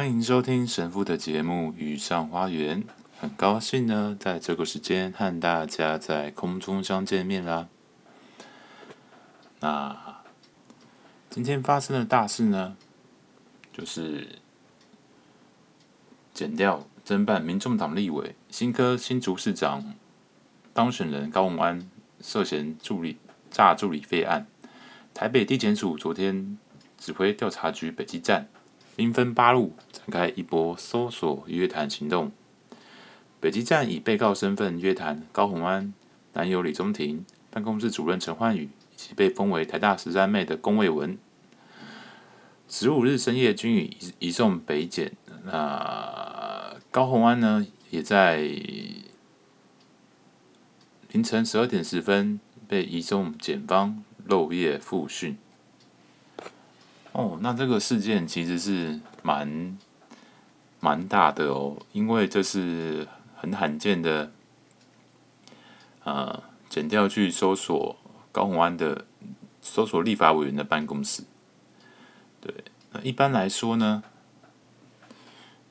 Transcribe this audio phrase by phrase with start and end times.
[0.00, 2.82] 欢迎收听神父的节目《雨上花园》，
[3.20, 7.68] 很高兴呢，在这个时间和大家在空中相见面啦。
[9.60, 10.22] 那
[11.28, 12.78] 今天发生的大事呢，
[13.74, 14.26] 就是
[16.32, 19.92] 检调侦办民众党立委新科新竹市长
[20.72, 21.90] 当选人高文安
[22.22, 23.18] 涉嫌助理
[23.50, 24.46] 诈助理费案。
[25.12, 26.56] 台北地检署昨天
[26.96, 28.48] 指挥调查局北基站，
[29.00, 32.30] 兵分八路展开一波搜索约谈行动。
[33.40, 35.94] 北极站以被告身份约谈高虹安
[36.34, 41.16] 男友李宗廷、办公室主任陈焕宇以及被封为台大十三妹的龚卫文。
[42.68, 45.12] 十五日深夜均已移送北检。
[45.44, 48.42] 那高虹安呢，也在
[51.10, 52.38] 凌晨十二点十分
[52.68, 54.04] 被移送检方。
[54.26, 55.38] 漏夜复讯。
[57.12, 59.76] 哦，那这个事件其实是蛮
[60.78, 64.30] 蛮大的哦，因为这是很罕见的，
[66.04, 67.96] 呃，检调去搜索
[68.30, 69.04] 高虹安的
[69.60, 71.24] 搜索立法委员的办公室。
[72.40, 72.54] 对，
[72.92, 74.04] 那一般来说呢，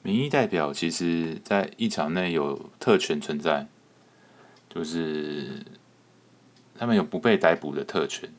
[0.03, 3.67] 民意代表其实在议场内有特权存在，
[4.69, 5.65] 就是
[6.77, 8.29] 他们有不被逮捕的特权。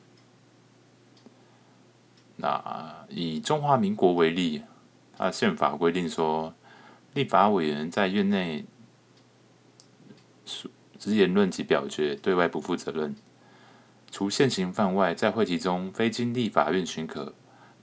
[2.41, 4.63] 那以中华民国为例，
[5.17, 6.55] 它宪法规定说，
[7.13, 8.65] 立法委员在院内
[10.99, 13.15] 之言论及表决，对外不负责任。
[14.11, 17.35] 除现行犯外，在会期中非经立法院许可，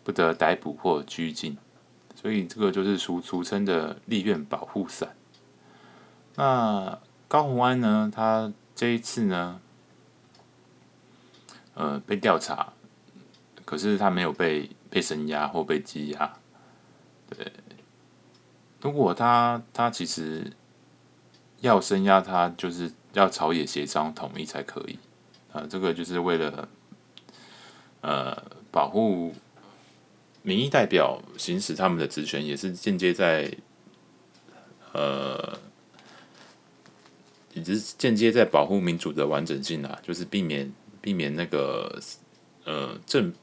[0.03, 1.57] 不得逮捕或拘禁。
[2.15, 5.15] 所以这个就是俗俗称的立院保护伞。
[6.35, 8.11] 那高虹安呢？
[8.13, 9.59] 他这一次呢，
[11.75, 12.73] 呃，被调查。
[13.67, 16.33] 可是他没有被被声压或被羁押，
[17.29, 17.51] 对。
[18.79, 20.49] 如果他他其实
[21.59, 24.97] 要声压他，就是要朝野协商统一才可以。
[25.51, 26.69] 啊，这个就是为了
[27.99, 28.41] 呃
[28.71, 29.35] 保护
[30.43, 33.51] 民意代表行使他们的职权，也是间接在
[34.93, 35.59] 呃，
[37.53, 41.99] 也是间接在保护民主的完整性啊，就是避免避免那个
[42.63, 43.33] 呃政。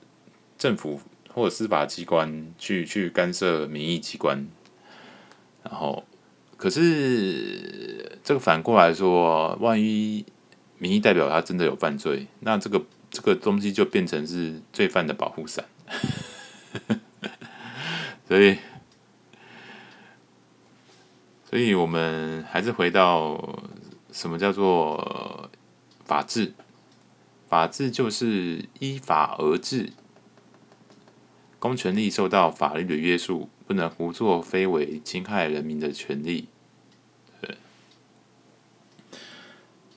[0.65, 0.99] 政府
[1.35, 4.49] 或者司法机关去去干涉民意机关，
[5.63, 6.03] 然后，
[6.57, 10.25] 可是这个反过来说，万一
[10.79, 15.67] 民意代表他真的有犯罪，那这个这个东西就变成是罪犯的保护伞。
[18.27, 18.57] 所以，
[21.51, 23.61] 所以我们还是回到
[24.11, 25.51] 什么叫做
[26.07, 26.55] 法治？
[27.51, 29.93] 法治就是依法而治。
[31.65, 36.47] 公权力受到法律的约束，不能胡作非为，侵害人民的权利。
[37.41, 37.57] 对，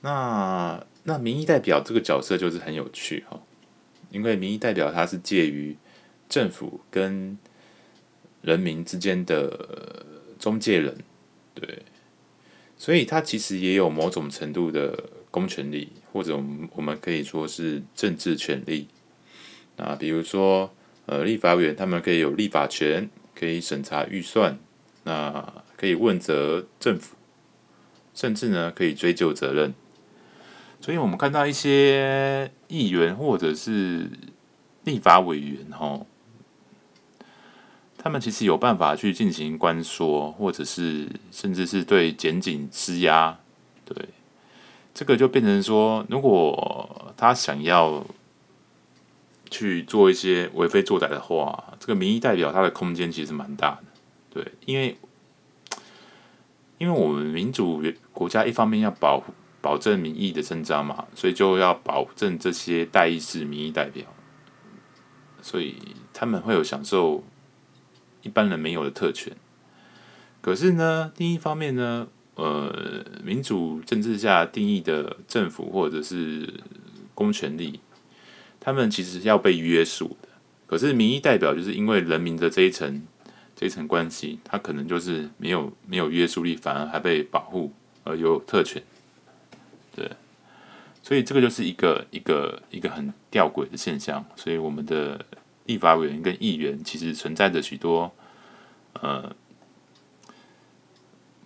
[0.00, 3.42] 那那民意代表这个角色就是很有趣哈，
[4.10, 5.76] 因为民意代表他是介于
[6.26, 7.36] 政府跟
[8.40, 10.06] 人民之间的
[10.38, 10.96] 中介人，
[11.52, 11.82] 对，
[12.78, 18.88] 所以他其实也有某种程度的公权力，或者我们我们可以说是政治权力。
[19.76, 20.72] 那比如说。
[21.10, 24.58] 呃，立法委员他们可以有立法权，可以审查预算，
[25.04, 25.42] 那
[25.74, 27.16] 可以问责政府，
[28.14, 29.72] 甚至呢可以追究责任。
[30.82, 34.10] 所以，我们看到一些议员或者是
[34.84, 36.04] 立法委员，哈，
[37.96, 43.38] 他们其实有办法去进行关说，或者是甚至是对检警施压。
[43.86, 43.96] 对，
[44.92, 48.04] 这个就变成说，如果他想要。
[49.50, 53.84] 去做一些为非作歹的话，这个民意代表他的空间其实蛮大的，
[54.30, 54.96] 对，因为
[56.78, 59.22] 因为我们民主国家一方面要保
[59.60, 64.04] 保证民意的伸张嘛，所以就要保证这些代议士民意代表，
[65.42, 65.76] 所以
[66.12, 67.24] 他们会有享受
[68.22, 69.36] 一般人没有的特权。
[70.40, 72.06] 可是呢，另一方面呢，
[72.36, 76.54] 呃，民主政治下定义的政府或者是
[77.14, 77.80] 公权力。
[78.60, 80.28] 他们其实要被约束的，
[80.66, 83.02] 可是民意代表就是因为人民的这一层
[83.56, 87.72] 这一层关系，他可能就是没有没有约束力，反而还被保护
[88.04, 88.82] 而有特权，
[89.96, 90.10] 对，
[91.02, 94.24] 所以这个就是一个一个一个很吊诡的现象。
[94.36, 95.24] 所以我们的
[95.64, 98.12] 立法委员跟议员其实存在着许多
[99.00, 99.34] 呃，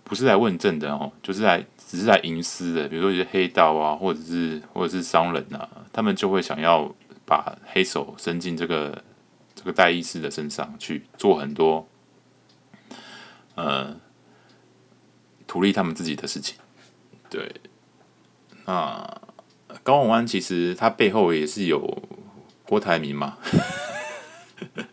[0.02, 6.92] 不是来问政的哦，就是来只是来营私的，比如说一些黑道啊，或者是或者是商人啊，他们就会想要。
[7.32, 9.02] 把黑手伸进这个
[9.54, 11.88] 这个代议士的身上去做很多
[13.54, 13.96] 呃，
[15.46, 16.58] 图利他们自己的事情。
[17.30, 17.50] 对，
[18.66, 19.22] 那
[19.82, 22.02] 高虹安其实他背后也是有
[22.66, 23.38] 郭台铭嘛，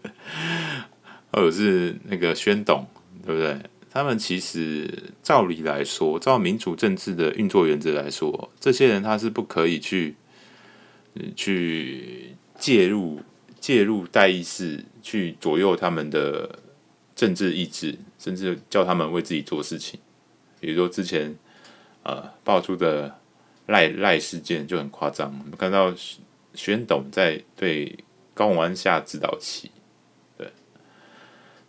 [1.33, 2.87] 或者是那个宣董，
[3.25, 3.59] 对不对？
[3.89, 10.15] 他们其实照理来说，照民主政治的运作原则来说，这些人他是不可以去，
[11.35, 13.21] 去介入
[13.59, 16.59] 介入代议士去左右他们的
[17.15, 19.99] 政治意志，甚至叫他们为自己做事情。
[20.59, 21.35] 比如说之前
[22.03, 23.19] 呃爆出的
[23.67, 25.93] 赖赖事件就很夸张，我们看到
[26.53, 27.97] 宣董在对
[28.33, 29.71] 高虹安下指导棋，
[30.37, 30.51] 对，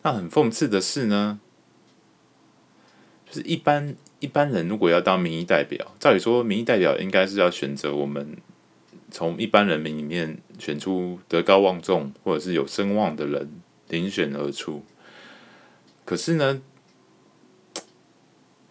[0.02, 1.40] 那很讽刺的是呢。
[3.28, 8.36] 就是一般一般人如果要当民意代表，照理说民意代表应该是要选择我们
[9.10, 13.50] 从一般人民里面选出德高望重或者是有声望的人
[13.88, 14.84] 遴选而出。
[16.04, 16.60] 可是呢，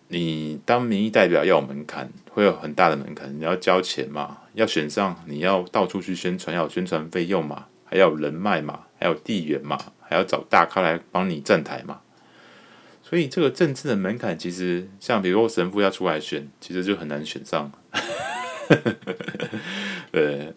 [0.07, 12.01] 你当民意代表要有门槛，会有很大的门槛，你要交钱嘛，要选上你要到处去宣传，要有宣传费用嘛，还要人脉嘛，还有地缘嘛，还要找大咖来帮你站台嘛。
[13.01, 17.71] 所以这个政治的门槛，其实像比如说神父要出来选，其实就很难选上。
[20.11, 20.53] 对，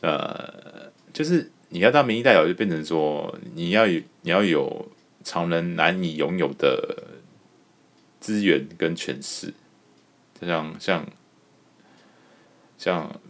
[0.00, 4.88] 呃，就是你要当民意代表，就变成说你要有你要有
[5.24, 7.04] 常人难以拥有的
[8.18, 9.52] 资源跟权势，
[10.40, 11.06] 就像像
[12.78, 13.20] 像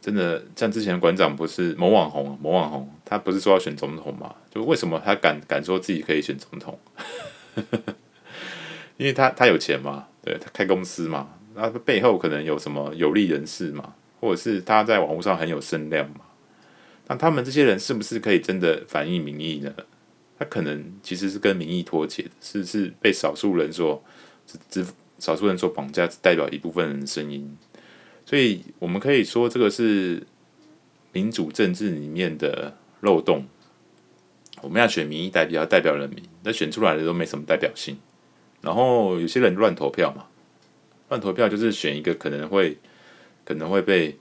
[0.00, 4.34] 真的像之前馆长不是某网红某网红，他不是说要选总统嘛？
[4.50, 6.78] 就为什么他敢敢说自己可以选总统？
[8.96, 16.22] 因为他他有钱嘛，对，他开公司嘛，那背后可能有什么有利人士嘛，或者是他在网络上很有声量嘛，
[17.08, 19.70] 那他们这些人是不是可以真的反映民意呢？
[20.38, 24.02] 他可能其实是跟民意脱节，是是被少数人所
[24.46, 24.86] 只只
[25.18, 27.54] 少数人所绑架，只代表一部分人的声音，
[28.24, 30.26] 所以我们可以说这个是
[31.12, 33.46] 民主政治里面的漏洞。
[34.62, 37.98] 我们要选民意代表，代表人民，那选出来的都没什么代表性。
[38.62, 40.24] 然后有些人乱投票嘛，
[41.10, 42.78] 乱投票就是选一个可能会
[43.44, 44.18] 可能会被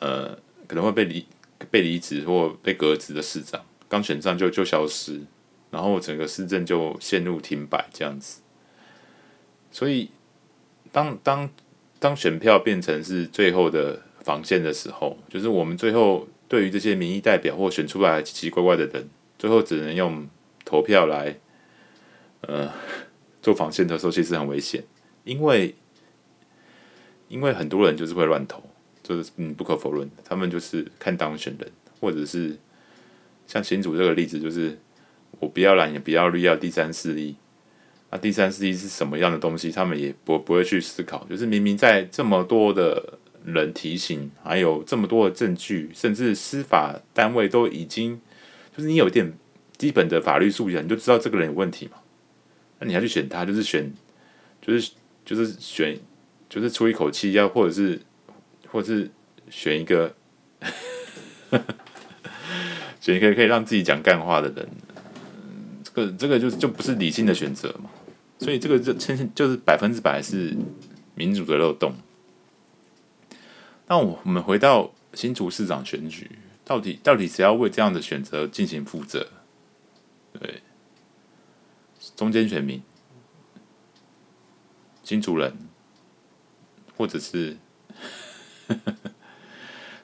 [0.00, 0.36] 呃
[0.66, 1.26] 可能会被离
[1.70, 5.20] 被离职或被革职的市长，刚选上就就消失，
[5.70, 8.40] 然后整个市政就陷入停摆这样子。
[9.70, 10.10] 所以
[10.90, 11.48] 当当
[11.98, 16.28] 当选票变成是最后的防线的时候，就是我们最后。
[16.50, 19.06] 对于这些民意代表或选出来奇奇怪怪的人，
[19.38, 20.26] 最后只能用
[20.64, 21.38] 投票来，
[22.40, 22.72] 呃，
[23.42, 24.82] 做防线的时候，其实很危险，
[25.24, 25.74] 因为
[27.28, 28.62] 因为很多人就是会乱投，
[29.02, 31.70] 就是嗯不可否认，他们就是看当选人，
[32.00, 32.56] 或者是
[33.46, 34.78] 像新竹这个例子，就是
[35.38, 37.36] 我不要蓝也不要绿，要第三势力，
[38.10, 43.18] 那第三势力是什么样的东西，他们也不不会去思考，就是明明在这么多的。
[43.44, 48.20] 人提醒，还有这么多的证据，甚至司法单位都已经，
[48.76, 49.32] 就是你有一点
[49.78, 51.92] 基本的法律素养，你就知道这个人有问题嘛。
[52.78, 53.90] 那你还去选他，就是选，
[54.60, 54.92] 就是
[55.24, 55.98] 就是选，
[56.48, 58.00] 就是出一口气，要或者是，
[58.70, 59.10] 或者是
[59.50, 60.14] 选一个，
[63.00, 64.68] 选一个可以让自己讲干话的人。
[65.84, 67.90] 这个这个就就不是理性的选择嘛。
[68.38, 68.92] 所以这个就
[69.34, 70.56] 就是百分之百是
[71.14, 71.94] 民主的漏洞。
[73.88, 76.30] 那我我们回到新竹市长选举，
[76.64, 79.26] 到底到底谁要为这样的选择进行负责？
[80.38, 80.62] 对，
[82.14, 82.80] 中间选民、
[85.02, 85.56] 新竹人，
[86.98, 87.56] 或者是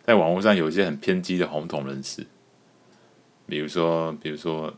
[0.02, 2.26] 在网络上有一些很偏激的红统人士，
[3.46, 4.72] 比如说，比如说，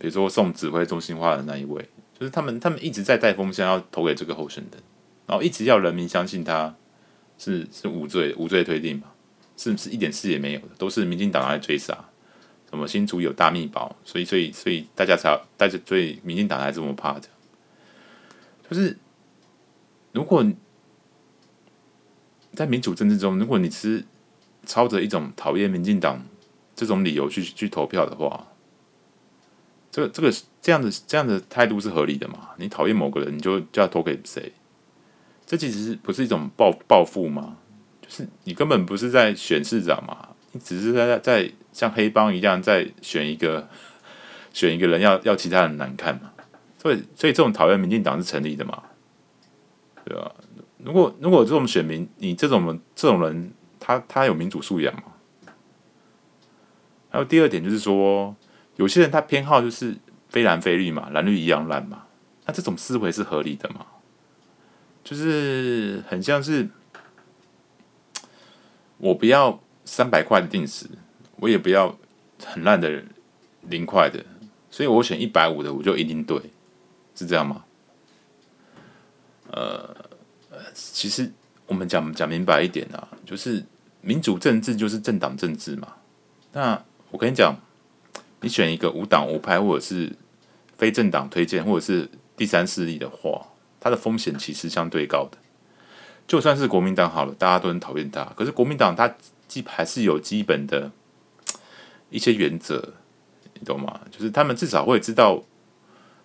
[0.00, 4.82] 比如说送指挥中心化的那一位，就是他们，他们一直在带风向，要投给这个候选人，
[5.28, 6.74] 然后一直要人民相信他。
[7.36, 9.08] 是是无罪无罪推定嘛？
[9.56, 11.92] 是不是一点事也没有的，都是民进党来追杀。
[12.70, 17.22] 什么新竹有大秘宝，所以所以所以大家才要带着对民进党还这么怕的。
[18.70, 18.96] 就是
[20.12, 20.46] 如果
[22.54, 24.04] 在民主政治中，如果你是
[24.64, 26.24] 操着一种讨厌民进党
[26.74, 28.46] 这种理由去去投票的话，
[29.90, 30.32] 这个这个
[30.62, 32.50] 这样的这样的态度是合理的嘛？
[32.58, 34.52] 你讨厌某个人，你就就要投给谁？
[35.46, 37.58] 这其实不是一种报报复吗？
[38.00, 43.68] 就是你根本不是在选市长嘛，你只是在在像黑帮一样在选一个
[44.52, 46.32] 选一个人要要其他人难看嘛。
[46.80, 48.82] 所以所以这种讨厌民进党是成立的嘛？
[50.04, 50.34] 对吧？
[50.84, 55.04] 如果如果这种选民，你这种人这种人，他他有民主素养吗？
[57.08, 58.36] 还有第二点就是说，
[58.76, 59.96] 有些人他偏好就是
[60.28, 62.04] 非蓝非绿嘛，蓝绿一样烂嘛。
[62.44, 63.86] 那这种思维是合理的吗？
[65.02, 66.68] 就是很像是
[68.98, 70.86] 我不要三百块的定时，
[71.36, 71.96] 我也不要
[72.44, 73.02] 很烂的
[73.62, 74.22] 零块的，
[74.70, 76.38] 所以我选一百五的，我就一定对，
[77.14, 77.64] 是这样吗？
[79.50, 79.94] 呃，
[80.74, 81.32] 其实
[81.66, 83.64] 我们讲讲明白一点啊，就是
[84.00, 85.94] 民主政治就是政党政治嘛。
[86.52, 87.56] 那我跟你讲，
[88.40, 90.12] 你选一个无党无派，或者是
[90.76, 93.46] 非政党推荐，或者是第三势力的话，
[93.80, 95.38] 它的风险其实相对高的。
[96.26, 99.14] 就算是国民党好了，大家都很讨厌他，可是国民党它
[99.46, 100.90] 基还是有基本的
[102.10, 102.94] 一些原则，
[103.54, 104.00] 你懂吗？
[104.10, 105.42] 就是他们至少会知道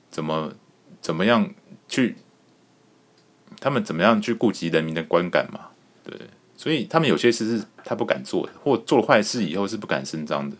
[0.10, 0.53] 怎么
[1.01, 1.53] 怎么样
[1.88, 2.15] 去，
[3.60, 5.70] 他们怎么样去顾及人民的观感嘛？
[6.04, 6.16] 对。
[6.58, 10.58] 所以他们有些事是他不敢做的，或做了坏事以后是不敢声张的。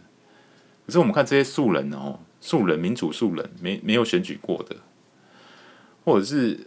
[0.86, 4.78] 可是我们看这些素人哦，素人民主素人，没没有选举过的，
[6.06, 6.58] 或者是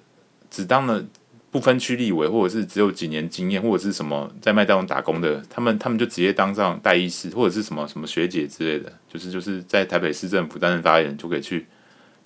[0.51, 1.03] 只当了
[1.51, 11.67] 不分区立委，或者是只有几年经验，或者是什么在麦当劳打工的，他们他们就直接当上代议士，或者是什么什么学姐之类的，就是就是在台北市政府担任发言人就可以去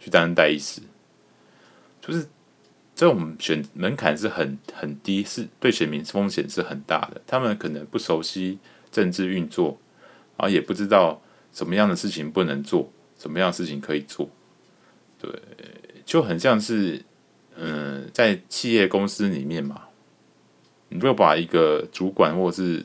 [0.01, 0.81] 去担任代议士，
[2.01, 2.27] 就是。
[2.97, 7.21] 这种选门槛是很很低，是对选民风险是很大的。
[7.27, 8.59] 他们可能不熟悉
[8.91, 9.79] 政治运作，
[10.39, 11.21] 然后也不知道
[11.53, 14.31] 什么样的事情不能做，什么样的事情可以做。
[15.21, 15.31] 对，
[16.07, 17.05] 就很像是，
[17.57, 19.83] 嗯、在企业公司里面嘛，
[20.89, 22.83] 你如果把一个主管或者是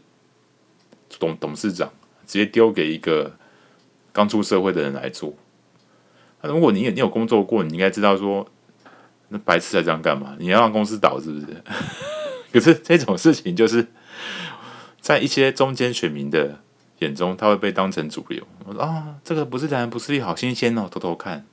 [1.17, 1.89] 董董事长
[2.27, 3.33] 直接丢给一个
[4.11, 5.33] 刚出社会的人来做，
[6.41, 8.45] 那如果你你有工作过，你应该知道说。
[9.33, 10.35] 那白痴才这样干嘛？
[10.37, 11.63] 你要让公司倒是不是？
[12.51, 13.87] 可是这种事情就是
[14.99, 16.59] 在一些中间选民的
[16.99, 18.45] 眼中，他会被当成主流。
[18.65, 21.45] 我说啊、这个不是蓝不是绿，好新鲜哦，偷偷看。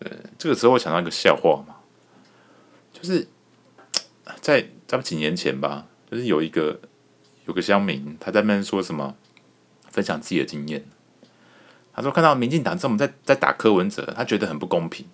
[0.00, 1.76] 呃，这个时候我想到一个笑话嘛，
[2.92, 3.26] 就是
[4.42, 6.78] 在在几年前吧，就是有一个
[7.46, 9.16] 有个乡民他在那边说什么，
[9.90, 10.84] 分享自己的经验。
[11.94, 15.06] 他说看到民进党这么在在打柯文哲，他觉得很不公平。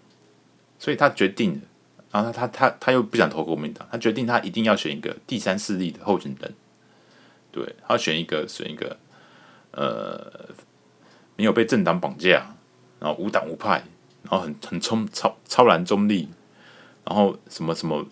[0.82, 1.62] 所以他决定，
[2.10, 6.52] 然后他他他他又不想投国民党，他决定他一定要选一个第三势力的候选人，
[7.52, 8.96] 对，他要选一个选一个，
[9.70, 10.48] 呃，
[11.36, 12.56] 没有被政党绑架，
[12.98, 13.84] 然后无党无派，
[14.24, 16.28] 然后很很超超超然中立，
[17.04, 18.04] 然后什么什么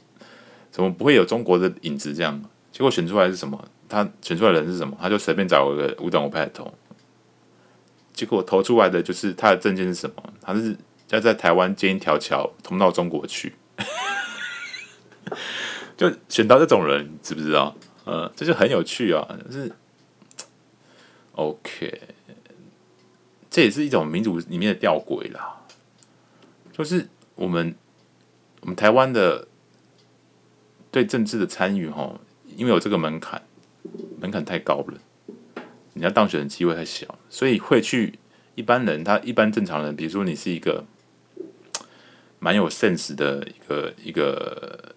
[0.70, 3.68] 什么不会有中国的影子这样，结果选出来是什么？
[3.88, 4.96] 他选出来的人是什么？
[5.00, 6.72] 他就随便找一个无党无派的投，
[8.12, 10.32] 结果投出来的就是他的政见是什么？
[10.40, 10.76] 他是。
[11.16, 13.54] 要在台湾建一条桥通到中国去，
[15.96, 17.76] 就选到这种人，知不知道？
[18.04, 19.26] 呃，这就很有趣啊。
[19.44, 19.72] 就是
[21.32, 22.00] OK，
[23.50, 25.60] 这也是一种民主里面的吊诡啦。
[26.72, 27.74] 就是我们
[28.60, 29.48] 我们台湾的
[30.92, 32.20] 对政治的参与，哈，
[32.56, 33.42] 因为有这个门槛，
[34.20, 34.98] 门槛太高了，
[35.94, 38.20] 你要当选的机会太小，所以会去
[38.54, 40.84] 一般人，他一般正常人，比如说你是一个。
[42.42, 44.94] 蛮有 sense 的一个一个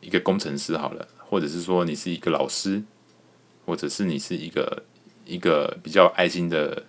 [0.00, 2.82] 一个工程师好了，或者是说你是一个老师，
[3.64, 4.82] 或者是你是一个
[5.24, 6.82] 一个比较爱心的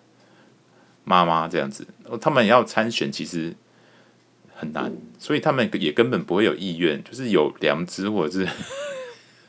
[1.03, 1.86] 妈妈这样子，
[2.20, 3.56] 他们要参选其实
[4.56, 8.50] 很难，所以他们也根本不会有意愿，就是有良知或者是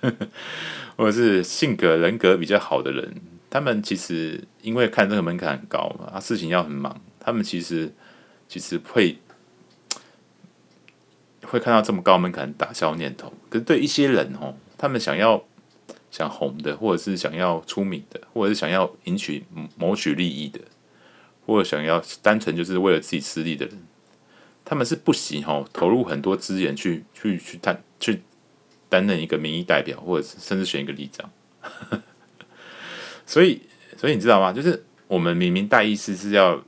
[0.95, 3.15] 或者是性格人格比较好的人，
[3.49, 7.91] 他们其实因为看这个门槛很高嘛，他事情要很忙，他们其实
[8.47, 9.17] 其实会。
[11.53, 15.45] 会看到这么高门槛打消念头，可是对一些人哦，他们想要
[16.11, 19.45] 想红的，或者是想要出名的，或者是想要赢取
[19.77, 20.59] 谋取利益的，
[21.45, 23.79] 或者想要单纯就是为了自己私利的人，
[24.65, 28.23] 他们是不行哦，投入很多资源去去去担去
[28.89, 31.31] 担任一个民意代表，或者是甚至选一个里长。
[33.27, 33.61] 所以，
[33.99, 34.55] 所以你知道吗？
[34.55, 36.65] 就是我们明明大意思是要。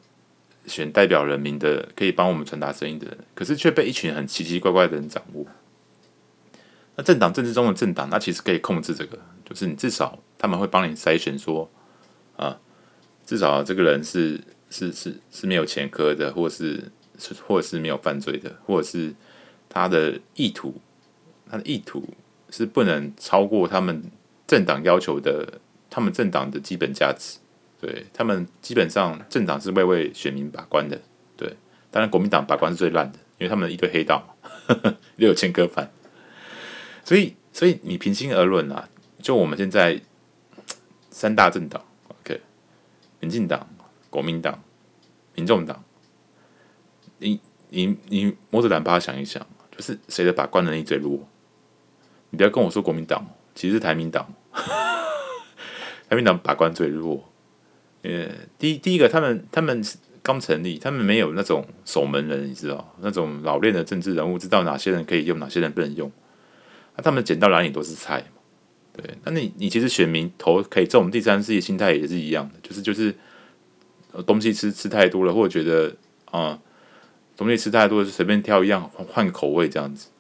[0.67, 5.47] 选代表人民的，可以帮我们传达声音的人，可是却被一群很奇奇怪怪的人掌握。
[6.97, 11.69] 那政党政治中的政党，那其实可以控制这个，就是你至少他们会帮你筛选说，
[12.37, 12.59] 啊，
[13.27, 14.41] 至少这个人是
[14.71, 19.13] 是是是没有前科的，或是是或是没有犯罪的，或者是
[19.69, 20.81] 他的意图，
[21.51, 22.09] 他的意图
[22.51, 24.03] 是不能超过他们
[24.47, 27.39] 政党要求的，他们政党的基本价值。
[27.85, 30.99] 对，他们基本上政党是为为选民把关的，
[31.37, 31.55] 对，
[31.91, 34.39] 当然国民党把关是最烂的，因为他们一堆黑道，
[35.17, 35.91] 又有前科犯，
[37.05, 38.89] 所以所以你平心而论啊，
[39.21, 40.01] 就我们现在
[41.11, 42.41] 三大政党，OK，
[43.21, 43.69] 民进党、
[44.09, 44.59] 国民党、
[45.35, 45.85] 民众党，
[47.19, 47.39] 你
[47.69, 51.29] 你你摸着胆把它想一想，就是谁的把关能力最弱？
[52.31, 54.33] 你不要跟我说国民党，其实是台民党，
[56.09, 57.31] 台民党把关最弱。
[58.05, 59.83] 呃，第第一个，他们他们
[60.23, 66.13] 刚成立，他们没有那种守门人，你知道，那种老练的政治人物，知道哪些人可以用，哪些人不能用。
[66.97, 68.23] 那、他们捡到哪里都是菜，
[68.93, 69.17] 对。
[69.25, 73.15] 那你你其实选民投可以这种第三世界心态也是一样的，就是就是
[74.27, 75.97] 东西吃吃太多了，或者觉得
[76.31, 76.61] 啊、
[77.39, 80.11] 东西吃太多，就随便挑一样换换个口味这样子。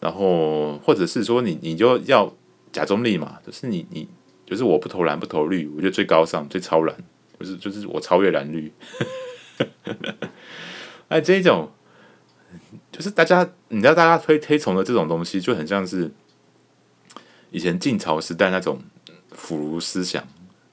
[0.00, 2.34] 然后或者是说你你就要
[2.72, 4.08] 假中立嘛，就是你你
[4.44, 6.96] 就是我不投蓝不投绿，我觉得最高尚最超然。
[7.40, 8.70] 不是就是我超越蓝绿，
[11.08, 11.72] 哎，这一种
[12.92, 16.12] 就是大家你知道大家推推崇的这种东西，就很像是
[17.50, 18.82] 以前晋朝时代那种
[19.30, 20.22] 腐儒思想，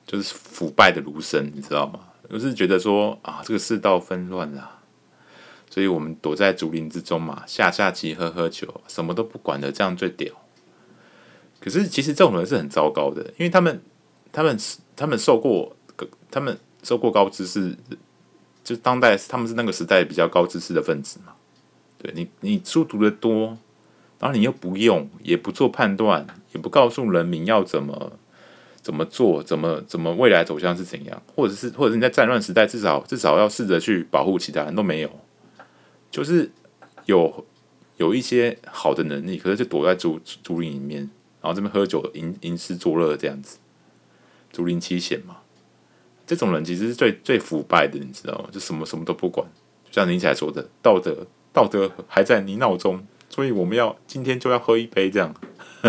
[0.05, 2.01] 就是腐败的儒生，你知道吗？
[2.29, 4.81] 就是觉得说啊，这个世道纷乱啦，
[5.69, 10.33] 所以我们躲在竹林之中嘛，下下棋喝喝酒，什么都不管的，这样最屌。
[11.62, 13.81] 可是其实这种人是很糟糕的，因为他们
[14.33, 14.59] 他们
[14.97, 15.76] 他们受过。
[16.30, 17.75] 他们受过高知识，
[18.63, 21.34] 就当代他们是那个时代比较高知识的分子嘛。
[21.98, 23.58] 对你，你书读得多，
[24.20, 28.13] 然后你又不用，也不做判断，也不告诉人民要怎么
[28.82, 35.10] 怎么做，怎么怎么未来走向是怎样，或者是或者是你在战乱时代，至少至少要试着去保护其他人都没有，
[36.12, 36.51] 就是
[37.06, 37.46] 有
[37.98, 41.00] 有一些好的能力，可是就躲在竹竹林里面，
[41.42, 43.58] 然后这边喝酒吟吟诗作乐这样子，
[44.51, 45.38] 竹林七贤嘛。
[46.27, 48.50] 这种人其实是最最腐败的，你知道吗？
[48.51, 49.48] 就什么什么都不管，
[49.89, 55.34] 就像尼采说的，道德道德还在你脑中，所以我们要今天就要喝一杯这样。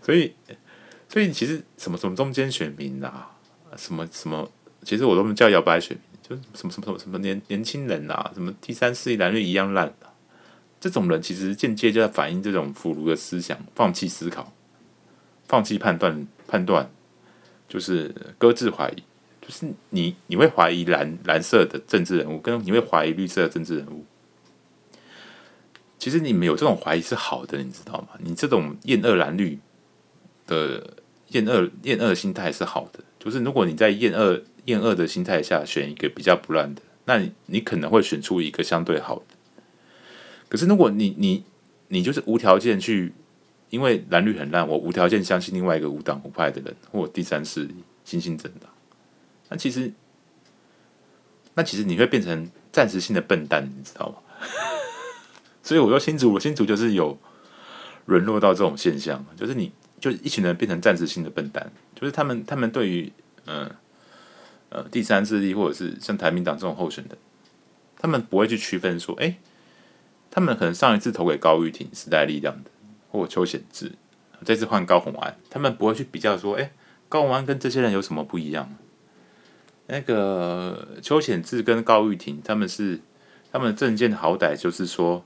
[0.00, 0.32] 所以，
[1.08, 3.36] 所以其实什么什么中间选民啊，
[3.76, 4.50] 什么什么，
[4.82, 9.92] 其实我都叫摇摆选民，就什么什么什么什么年年轻人啊，什么第三势力蓝绿一样烂，
[10.80, 14.54] 这种人其实间接就在反映这种腐儒的思想，放弃思考，
[15.46, 16.90] 放弃判断判断。
[17.68, 19.02] 就是搁置怀疑，
[19.40, 24.04] 就是你你会怀疑蓝蓝色的政治人物，跟你会怀疑绿色的政治人物。
[25.98, 28.08] 其实你们有这种怀疑是好的，你知道吗？
[28.20, 29.58] 你这种厌恶蓝绿
[30.46, 30.96] 的
[31.28, 33.00] 厌恶厌恶心态是好的。
[33.18, 39.34] 就是如果你在厌恶厌恶的心态下选一个比较不烂的，那你你可能会选出一个相对好的。
[40.48, 41.44] 可是如果你你
[41.88, 43.12] 你就是无条件去。
[43.70, 47.74] 因为蓝绿很烂，我无条件相信另外一个无党无派的人，或第三势力
[48.04, 48.70] 新兴政党。
[49.48, 49.92] 那其实，
[51.54, 54.16] 那其实你会变成暂时性的笨蛋，你知道吗？
[55.62, 57.18] 所以我说新竹，新竹就是有
[58.04, 63.12] 沦落到这种现象，就是你就是一群人变成暂时性的笨蛋，就是他们他们对于
[63.46, 63.68] 嗯
[64.68, 67.18] 呃第三势力或者是像台民党这种候选人，
[67.96, 69.36] 他们不会去区分说，哎，
[70.30, 72.70] 他们可能上一次投给高玉婷时代力量的。
[73.10, 73.92] 或邱显智，
[74.44, 76.72] 这次换高虹安，他们不会去比较说，哎，
[77.08, 78.76] 高虹安跟这些人有什么不一样？
[79.86, 83.00] 那个邱显志跟高玉婷，他们是
[83.52, 85.24] 他们的政见好歹就是说，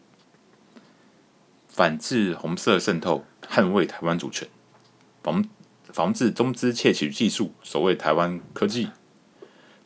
[1.68, 4.46] 反制红色渗透，捍卫台湾主权，
[5.22, 5.44] 防
[5.92, 8.90] 防治中资窃取技术，守卫台湾科技，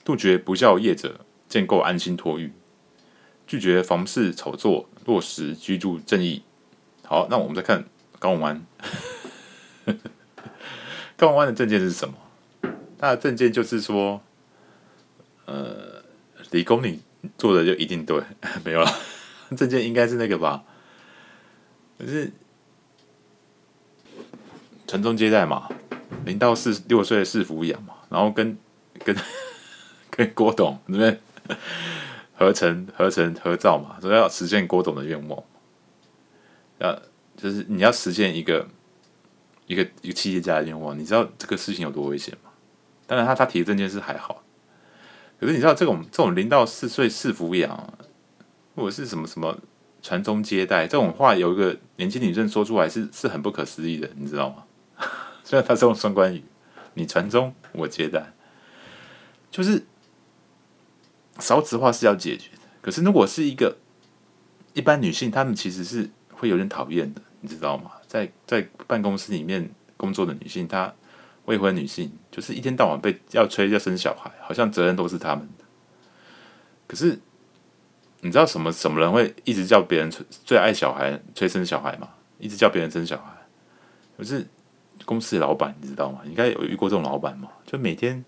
[0.05, 2.53] 杜绝不孝业者，建构安心托育，
[3.47, 6.43] 拒绝房市炒作，落实居住正义。
[7.07, 7.85] 好，那我们再看。
[8.19, 8.67] 高虹安，
[11.15, 12.15] 高虹安的证件是什么？
[12.99, 14.23] 他的证件就是说，
[15.45, 16.03] 呃，
[16.53, 17.03] 理工你
[17.37, 18.23] 做的就一定对，
[18.65, 18.91] 没有了。
[19.55, 20.65] 证件应该是那个吧？
[21.99, 22.33] 可是
[24.87, 25.69] 传宗接代嘛，
[26.25, 28.57] 零到四六岁的饲抚养嘛，然后跟
[29.05, 29.15] 跟
[30.09, 31.21] 跟郭董那边
[32.39, 35.45] 合成合成合照嘛，说要实现郭董的愿望，
[36.85, 37.03] 要。
[37.37, 38.65] 就是你要实现一个
[39.67, 42.51] 一个一个企业家的愿望，你知道这个事情有多危险吗？
[43.09, 44.45] 当然，他他提的这件事还好，
[45.41, 47.93] 可是你知道这种这种零到四岁是抚养，
[48.77, 49.59] 或者是什么什么
[50.01, 54.65] 传宗接代这种话，有一个年轻女生说出来是是很不可思议的，你知道吗？
[55.43, 56.45] 虽然他是用双关语，
[56.95, 58.33] 你传宗我接代，
[59.51, 59.85] 就是
[61.41, 62.63] 少子化是要解决的。
[62.81, 63.79] 可是如果是一个
[64.73, 66.11] 一般女性，她们其实是。
[66.45, 67.93] 会有点讨厌的，你知道吗？
[68.07, 70.93] 在在办公室里面工作的女性，她
[71.47, 75.65] 未婚女性，就是一天到晚被要催要生小孩，好像责任都是他们的。
[76.87, 77.19] 可是
[78.21, 82.11] 你知道什么什么人会一直叫别人催最爱小孩催生小孩吗？
[82.39, 83.33] 一直叫别人生小孩，
[84.19, 84.47] 可是
[85.07, 86.21] 公司老板，你知道吗？
[86.27, 87.49] 应该有遇过这种老板吗？
[87.65, 88.23] 就每天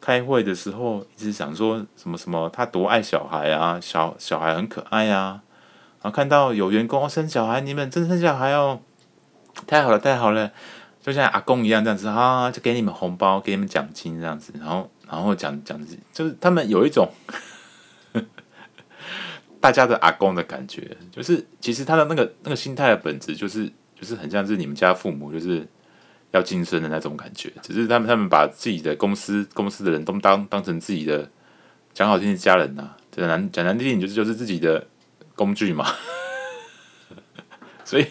[0.00, 5.42] 开会的时候一直想说什么什么，他多爱小孩啊，小小孩很可爱啊。
[6.02, 8.80] 然后看到有员工生小孩，你们真生小孩哦，
[9.66, 10.50] 太好了，太好了，
[11.00, 14.52] 就像阿公一样这样子啊，就给你们红包，给你们奖金这样子。
[14.58, 15.78] 然后，然后讲讲，
[16.12, 17.08] 就是他们有一种
[19.60, 25.66] 大家的阿公的感觉，就是其实他的那个那个心态的本质，就是就是很像是你们家父母，就是。
[26.32, 31.30] 要晋升的那种感觉，只是他们他们把自己的公司公司的人都当当成自己的
[31.92, 34.86] 讲好听的家人呐、啊，讲难讲难听点就是就是自己的
[35.34, 35.86] 工具嘛，
[37.84, 38.06] 所以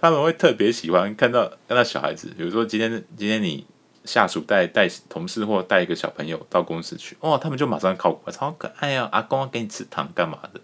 [0.00, 3.66] 他们会特别喜欢看到看到小孩子，比如说今天今天你
[4.04, 10.60] 下属带带同事或带一个小朋友到公司去，哦，他们就马上靠过来，超可爱呀、阿公给你吃糖干嘛的？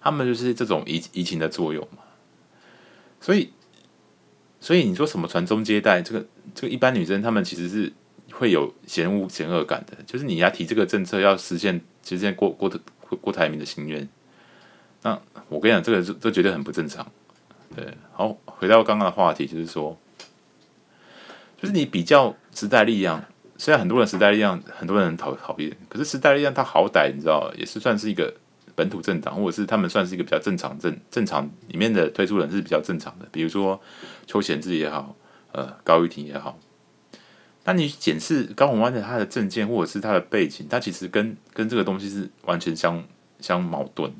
[0.00, 2.02] 他们就是这种移移情的作用嘛，
[3.20, 3.52] 所以。
[4.64, 6.24] 所以你说什么传宗接代，这个
[6.54, 7.92] 这个一般女生她们其实是
[8.30, 12.68] 会有嫌恶嫌恶感的，就是你要提这个政策要实现实现郭郭
[13.00, 14.08] 郭郭台铭的心愿，
[15.02, 17.06] 那我跟你讲，这个这绝对很不正常。
[17.76, 19.98] 对，好，回到刚刚的话题，就是说，
[21.60, 23.24] 就是你比较时代力量，
[23.56, 28.34] 虽然很多人时代力量很多人讨讨厌，可是时代力量它好歹你知道也是算是一个。
[28.74, 33.78] 本土政党，或者是他们算是一个比较正常正正常里面的推出人是比较正常的，比如说
[34.26, 35.14] 邱显志也好，
[35.52, 36.58] 呃高玉婷也好。
[37.64, 43.04] 那你检视高宏安的他的政见或者是他的背景，他其实跟跟这个东西是完全相
[43.40, 44.10] 相矛盾。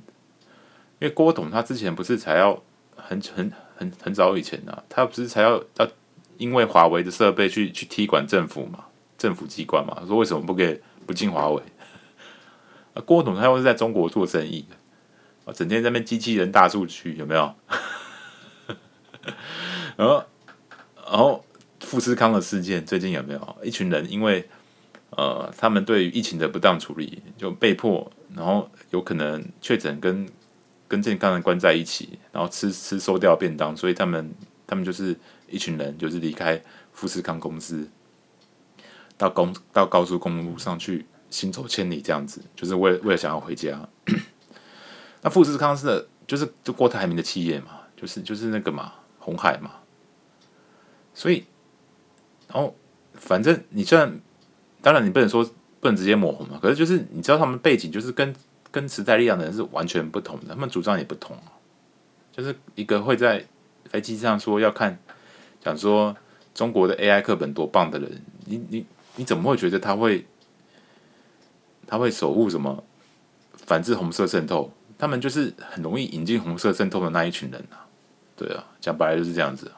[1.02, 2.62] 因为郭董他之前不是才要
[2.94, 5.88] 很很很很早以前啊，他不是才要要
[6.38, 8.84] 因为华为的设备去去踢馆政府嘛，
[9.18, 11.60] 政府机关嘛，说为什么不给不进华为？
[12.94, 14.76] 啊，郭董他又是在中国做生意的，
[15.44, 17.52] 啊，整天在那边机器人大数据有没有？
[19.96, 20.24] 然后，
[21.04, 21.44] 然后
[21.80, 23.56] 富士康的事件最近有没有？
[23.64, 24.48] 一群人因为
[25.10, 30.24] 呃，他们对于疫情的不当处理，就被迫，然后有可能确诊跟
[30.92, 34.30] 跟健康人关在一起，然后吃吃收掉便当，所以他们
[34.66, 37.88] 他们就是一群人，就是离开富士康公司，
[39.16, 41.06] 到公到高速公路上去。
[41.30, 43.88] 行走千里这样子，就是为了为了想要回家。
[45.22, 49.70] 那富士康是就是就郭台铭的企业嘛，就是就是那个嘛，红海嘛。
[51.14, 51.46] 所以，
[52.48, 52.76] 然后
[53.14, 54.20] 反正你虽然
[54.82, 55.42] 当然你不能说
[55.80, 58.34] 不能直接抹红嘛，可是就是你知道他们背景就是跟
[58.72, 61.36] 跟时代力量的人是完全不同的，他们主张也不同。
[62.32, 63.44] 就是一个会在
[63.84, 64.98] 飞机上说要看
[65.60, 66.16] 讲说
[66.52, 70.26] 中国的 AI 课本多棒的人，你你你怎么会觉得他会？
[71.84, 72.82] 他会守护什么？
[73.66, 77.84] 反制红色渗透，他们就是很容易引进红色渗透的那一群人啊。
[78.34, 79.70] 对啊，讲白了就是这样子。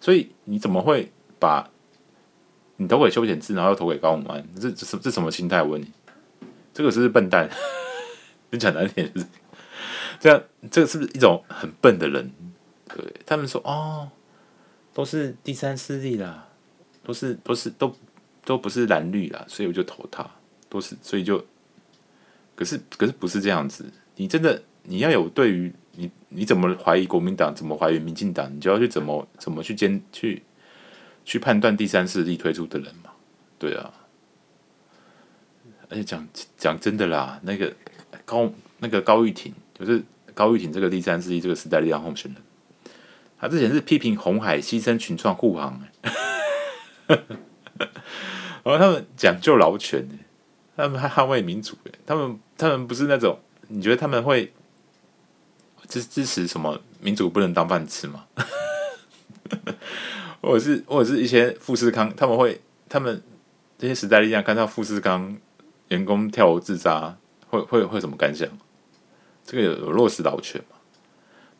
[0.00, 1.68] 所以你怎么会把
[2.76, 4.42] 你投给邱显智，然后又投给高虹安？
[4.58, 5.62] 这这什这什么心态？
[5.62, 5.92] 我问你，
[6.72, 7.50] 这个是不是笨蛋？
[8.54, 9.26] 你讲难听点是
[10.20, 12.30] 这样，这个是不是一种很笨的人？
[12.88, 14.10] 对，他们说哦，
[14.92, 16.48] 都是第三势力啦，
[17.02, 17.94] 都是都是都
[18.44, 20.28] 都不是蓝绿啦，所以我就投他。
[20.68, 21.44] 都是，所以就，
[22.56, 23.84] 可是可是不是这样子。
[24.16, 30.42] 你真的你要有对于你你怎么怀疑国民党，怎么怀疑民进党，你就要去怎么怎么去监去
[31.24, 33.12] 去判断第三势力推出的人嘛？
[33.56, 33.92] 对啊。
[35.88, 37.72] 而且讲讲真的啦，那个
[38.24, 40.02] 高那个高玉婷，就是
[40.34, 42.42] 高玉婷这个第三势力这个时代力量候选人，
[43.38, 45.80] 他之前是批评红海牺牲群创护航，
[47.06, 47.18] 然
[48.64, 50.08] 后他们讲究劳权
[50.76, 54.52] 他们还捍卫民主，他们他们不是那种你觉得他们会
[55.88, 58.24] 支支持什么民主不能当饭吃吗？
[60.40, 63.22] 或者是或者是一些富士康，他们会他们
[63.78, 65.36] 这些时代力量看到富士康
[65.88, 67.16] 员工跳楼自杀，
[67.54, 68.48] 会会会什么感想？
[69.44, 70.76] 这个有有落实劳权嘛？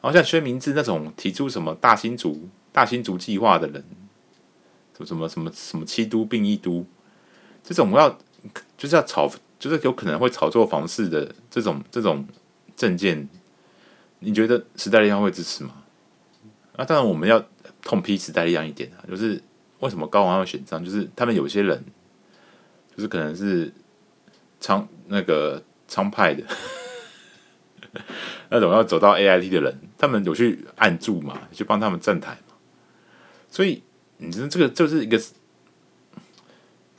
[0.01, 3.85] 然后像薛明志那种提出什么大新竹大新竹计划的人，
[5.05, 6.85] 什么什么什么七都并一都，
[7.63, 8.19] 这种要。
[8.77, 9.27] 就是要炒，
[9.59, 12.27] 就是有可能会炒作房市的这种这种
[12.77, 13.27] 政见，
[14.19, 15.83] 你觉得时代力量会支持吗？
[16.77, 17.43] 啊，当然我们要
[17.81, 19.43] 痛批时代力量一点啊，就是
[19.79, 21.83] 为什么高虹安会选上，就是他们有些人，
[22.95, 23.73] 就是可能是
[24.61, 25.63] 长那个
[25.95, 26.43] 仓派的
[28.51, 32.57] 那种要走到 AIT 的人，他们有去按住嘛，去帮他们站台嘛，
[33.49, 33.85] 所以
[34.17, 35.17] 你说这个就是一个，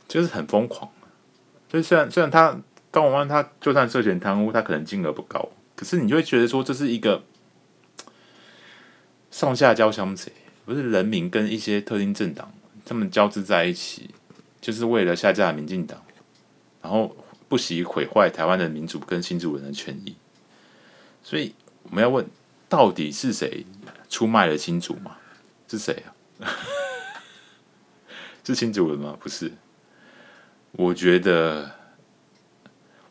[0.08, 0.90] 就是很疯狂。
[1.70, 2.58] 所以虽然虽然他
[2.90, 7.22] 高虹安他就算涉嫌贪污，他可能金额不高，可是你就会觉得说这是一个
[9.30, 10.32] 上下交相贼，
[10.64, 12.54] 不是人民跟一些特定政党
[12.86, 14.12] 他们交织在一起，
[14.62, 16.02] 就是为了下架民进党，
[16.82, 17.14] 然后
[17.48, 20.16] 不惜毁坏台湾的民主跟新主人的权益。
[21.24, 21.54] 所以
[21.84, 22.26] 我们要问，
[22.70, 23.66] 到底是谁
[24.10, 25.18] 出卖了新主吗？
[25.68, 26.04] 是谁
[26.40, 26.48] 啊？
[28.46, 29.18] 是新主人吗？
[29.20, 29.52] 不是。
[30.74, 31.72] 我觉得，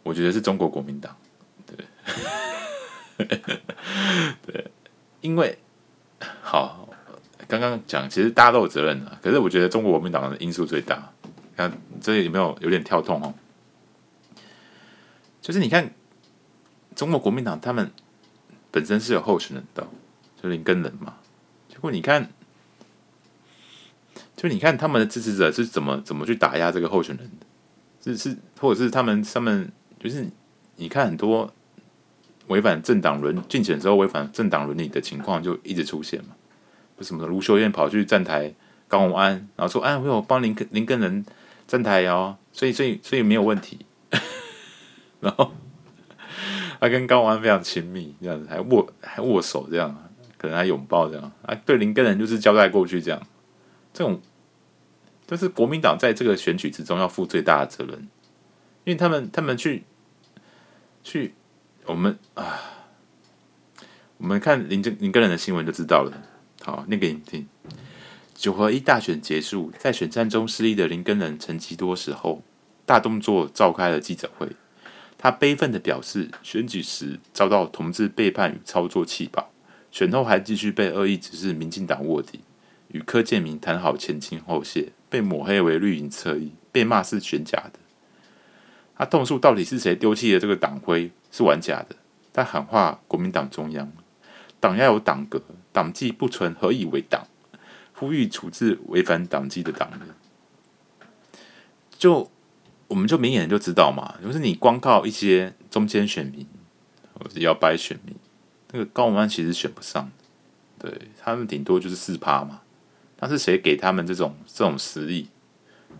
[0.02, 1.16] 我觉得是中国国民党。
[1.66, 3.26] 对，
[4.46, 4.70] 对，
[5.20, 5.58] 因为
[6.42, 6.88] 好，
[7.48, 9.18] 刚刚讲，其实大家都有责任的。
[9.22, 11.10] 可是我觉得中国国民党的因素最大。
[11.56, 13.32] 看这有没有有点跳痛哦？
[15.44, 15.92] 就是你看，
[16.96, 17.92] 中国国民党他们。
[18.74, 19.86] 本身是有候选人的，
[20.42, 21.14] 就林根人嘛。
[21.68, 22.28] 结果你看，
[24.36, 27.46] 就你看他们的支持者是怎么怎么去打压这个候选人的，
[28.02, 30.26] 是是，或者是他们他们就是
[30.74, 31.54] 你看很多
[32.48, 36.34] 违反政党伦竞选时候违反政党伦理的情况就一直出现嘛。
[36.96, 38.52] 为什么卢秀燕跑去站台
[38.88, 41.24] 高虹安，然后说：“哎，我有帮林林根人
[41.68, 43.86] 站台哦，所以所以所以没有问题。”
[45.24, 45.50] 然后。
[46.80, 53.26] 他跟高安非常亲密，这样子还握还握手，这样可能还拥抱，这样啊，对林根仁就是交代过去，这样
[53.94, 54.20] 这种
[55.26, 58.00] 就是国民党在这个选举之中要负最大的责任，
[58.84, 59.84] 因为他们他们去
[61.02, 61.32] 去
[61.86, 62.60] 我们啊，
[64.18, 66.12] 我们看林林根仁的新闻就知道了。
[66.62, 67.48] 好，念给你听：
[68.34, 72.42] 九合一大选结束，在选战中失利的林根仁沉寂多时后，
[72.84, 74.48] 大动作召开了记者会。
[75.24, 79.50] 他悲愤地表示，选举时遭到同志背叛与操作弃保，
[79.90, 82.40] 选后还继续被恶意指示民进党卧底，
[82.88, 87.78] 与柯建铭谈好前亲后谢，被抹黑为绿营侧翼，被骂是选假的。
[88.98, 91.96] 他痛诉到底是谁丢弃了这个党徽是玩假的，
[92.30, 93.90] 他喊话国民党中央，
[94.60, 97.26] 党要有党格，党纪不存何以为党？
[97.94, 100.00] 呼吁处置违反党纪的党人。
[101.96, 102.30] 就。
[102.94, 106.46] 我们就明眼人就知道嘛，就是你光靠一些中间选民
[107.18, 108.14] 或者摇摆选民，
[108.70, 110.12] 那个高文安其实选不上，
[110.78, 112.60] 对他们顶多就是四趴嘛。
[113.16, 115.28] 但是谁给他们这种这种实力？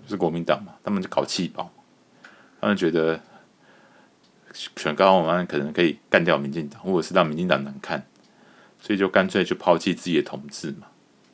[0.04, 1.68] 就是国民党嘛，他们就搞弃保，
[2.61, 3.20] 他们觉得
[4.52, 8.07] 选高文安可能可以干掉民进党，或者是让民进党难看，
[8.80, 10.87] 所以就干脆就抛弃自己的同志嘛。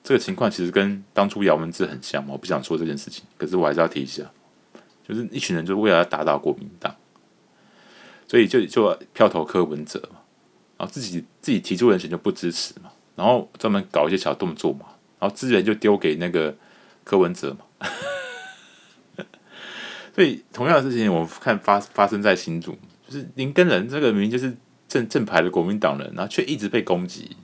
[0.02, 4.24] 这个情况其实跟当初姚文智很像嘛，我不想说这件事情，可是我还是要提一下。
[5.10, 6.94] 就是一群人，就是为了要打倒国民党，
[8.26, 10.20] 所以就就票投柯文哲嘛，
[10.78, 14.86] 然后自己自己提出人选就不支持嘛，然后专门搞一些小动作嘛，
[15.18, 16.56] 然后资源就丢给那个
[17.04, 17.88] 柯文哲嘛，
[20.14, 24.56] 所以同样的事情，我们看发发生在新竹，就是林根仁这个明明就是
[24.88, 27.36] 正正牌的国民党人，然后却一直被攻击，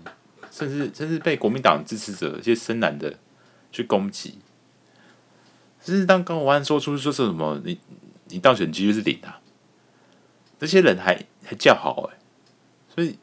[0.50, 3.18] 甚至甚至被国民党支持者一些深蓝的
[3.72, 4.38] 去攻击。
[5.87, 7.79] 就是当高虹安说出说是什么，你
[8.31, 9.38] 你当选几率是零啊，
[10.59, 12.18] 这些人还还叫好哎，
[12.92, 13.16] 所以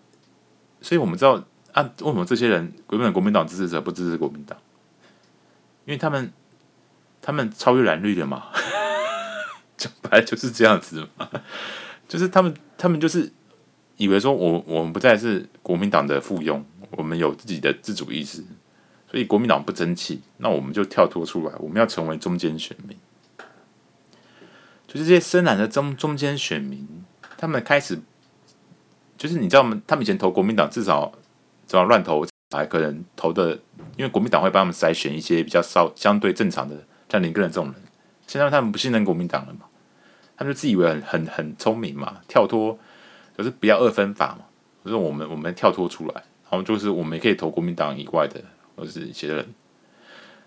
[0.80, 4.58] 所以我们知道啊，为什么这些人国民党国民党支持者不支持国民党？
[5.84, 6.32] 因为他们
[7.22, 8.46] 他们超越蓝绿的嘛，
[9.76, 11.30] 讲白就是这样子嘛，
[12.08, 13.30] 就是他们他们就是
[13.98, 18.42] 以为说我我们不再是国民党的附庸，我们有自己的自主意识。
[19.14, 22.98] 所以国民党不争气，那我们就跳脱出来，我们要成为中间选民。
[24.88, 26.88] 就是这些深蓝的中中间选民，
[27.38, 28.00] 他们开始，
[29.16, 29.80] 就是你知道吗？
[29.86, 31.12] 他们以前投国民党，至少
[31.68, 33.52] 只要乱投，还可能投的，
[33.96, 36.76] 因为国民党会帮他们筛选一些比较稍相对正常的，
[37.08, 37.76] 像林耕仁这种人。
[38.26, 39.68] 现在他们不信任国民党了嘛？
[40.36, 42.80] 他们就自以为很很很聪明嘛，跳脱
[43.38, 44.46] 就是不要二分法嘛，
[44.84, 46.16] 就是我们我们跳脱出来，
[46.50, 48.44] 然后就是我们也可以投国民党以外的。
[48.76, 49.38] 或是一些人，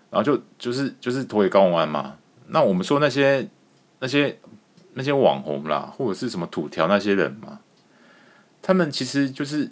[0.09, 2.17] 然后就就是就是投给高虹安嘛。
[2.47, 3.47] 那我们说那些
[3.99, 4.39] 那些
[4.93, 7.59] 那些网红啦，或者是什么土条那些人嘛，
[8.61, 9.69] 他们其实就是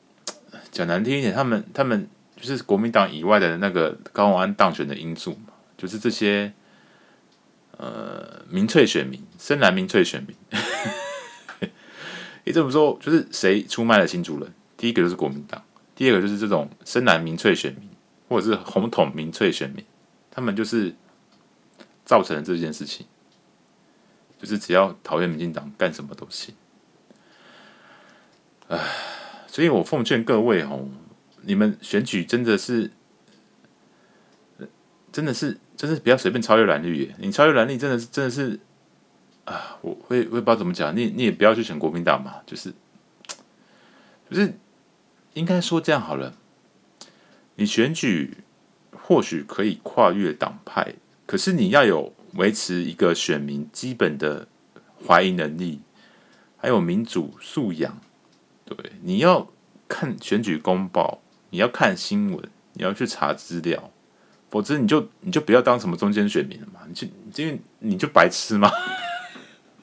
[0.70, 6.52] 讲难听一点，他们他们就是国民党以外的那个高虹安当选的因素嘛，就是这些
[7.76, 10.36] 呃民粹选民，深蓝民粹选民。
[12.44, 14.52] 你这么说，就是谁出卖了新主人？
[14.76, 15.62] 第一个就是国民党。
[15.94, 17.88] 第二个就是这种深蓝民粹选民，
[18.28, 19.84] 或者是红统民粹选民，
[20.30, 20.94] 他们就是
[22.04, 23.06] 造成了这件事情，
[24.40, 26.54] 就是只要讨厌民进党，干什么都行。
[28.68, 28.80] 唉，
[29.46, 30.88] 所以我奉劝各位哦，
[31.42, 32.90] 你们选举真的是，
[35.12, 37.14] 真的是，真的是不要随便超越蓝绿耶！
[37.18, 38.58] 你超越蓝绿，真的是，真的是
[39.44, 39.76] 啊！
[39.82, 42.72] 我会，我也不知道怎么讲，你你也不要去选国民党嘛，就是，
[44.30, 44.54] 就是。
[45.34, 46.34] 应该说这样好了，
[47.56, 48.38] 你选举
[48.90, 50.94] 或许可以跨越党派，
[51.26, 54.46] 可是你要有维持一个选民基本的
[55.06, 55.80] 怀疑能力，
[56.56, 58.00] 还有民主素养。
[58.64, 59.48] 对，你要
[59.88, 63.90] 看选举公报，你要看新闻，你要去查资料，
[64.50, 67.06] 否则你就你就不要当什么中间选民了嘛，你就
[67.44, 68.70] 因为你就白痴嘛，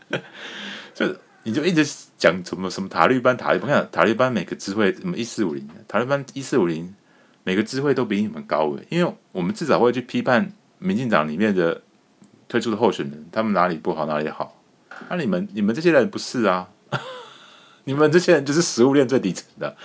[0.96, 1.86] 就你就一直
[2.18, 6.94] 讲什么什么塔利班塔利班，看塔利班每个智慧什么一四五零，塔利班一四五零
[7.44, 11.82] 每个智慧都比你们高诶，因为我们至少会去批判民进党里面的
[12.48, 14.62] 推出的候选人，他们哪里不好哪里好，
[15.10, 16.70] 那、你们你们这些人不是啊？
[17.86, 19.76] 你们这些人就是食物链最底层的，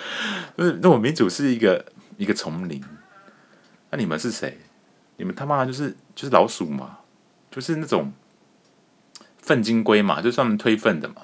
[0.59, 1.85] 就是那我民主是一个
[2.17, 2.83] 一个丛林，
[3.91, 4.59] 那你们是谁？
[5.17, 6.99] 你们他妈就是就是老鼠嘛，
[7.51, 8.13] 就是那种
[9.39, 11.15] 粪金龟嘛，就是专门推粪的嘛。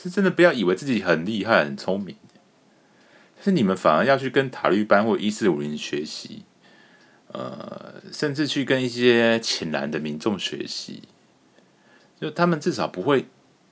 [0.00, 2.16] 是真的不要以为自己很厉害很聪明，
[3.42, 6.44] 是你们反而要去跟塔利班或一四五零学习，
[7.32, 11.02] 呃，甚至去跟一些浅蓝的民众学习，
[12.18, 13.26] 就他们至少不会，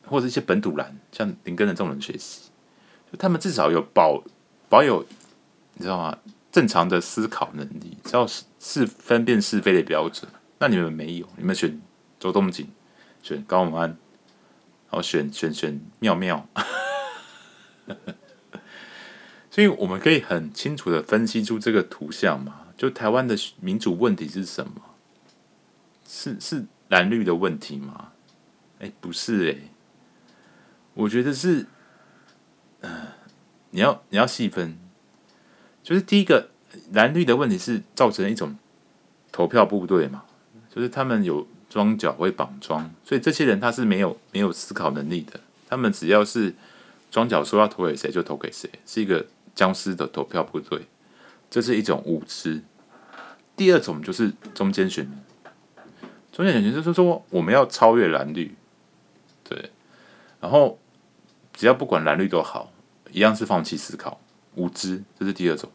[0.05, 2.51] 或者一些本土蓝像林根的这种人学习。
[3.11, 4.23] 就他们至少有保
[4.69, 5.03] 保有，
[5.75, 6.19] 你知道吗？
[6.53, 10.31] 正常的思考能力，只要是是分辨是非的标准。
[10.59, 11.81] 那你们没有，你们选
[12.19, 12.69] 周东锦，
[13.23, 13.97] 选高永安，
[14.91, 16.49] 然后选选选妙妙。
[19.51, 22.67] 所以我们可以很清楚的分析出这个图像嘛？
[22.77, 24.73] 就台湾的民主问题是什么？
[26.07, 28.13] 是是蓝绿的问题吗？
[28.79, 29.57] 哎，不是哎，
[30.95, 31.67] 我觉得是。
[32.81, 33.15] 嗯、呃，
[33.71, 34.79] 你要你要细分，
[35.83, 36.51] 就是第一个
[36.93, 38.57] 蓝绿的问题是造成一种
[39.33, 40.23] 投票部队嘛，
[40.71, 46.55] 就是他们有装脚会绑桩，所以这些人他是没有没有思考能力的，他们只要是
[47.11, 50.87] 装脚说要投给谁就投给谁，是一个僵尸的投票部队，
[51.51, 52.63] 这是一种无知。
[53.57, 55.19] 第二种就是中间选民，
[56.33, 58.55] 中间选民就是说我们要超越蓝绿，
[59.45, 59.71] 对，
[60.41, 60.79] 然后。
[61.55, 62.73] 只要不管蓝绿都好，
[63.11, 64.21] 一样是放弃思考、
[64.55, 65.69] 无知，这是第二种。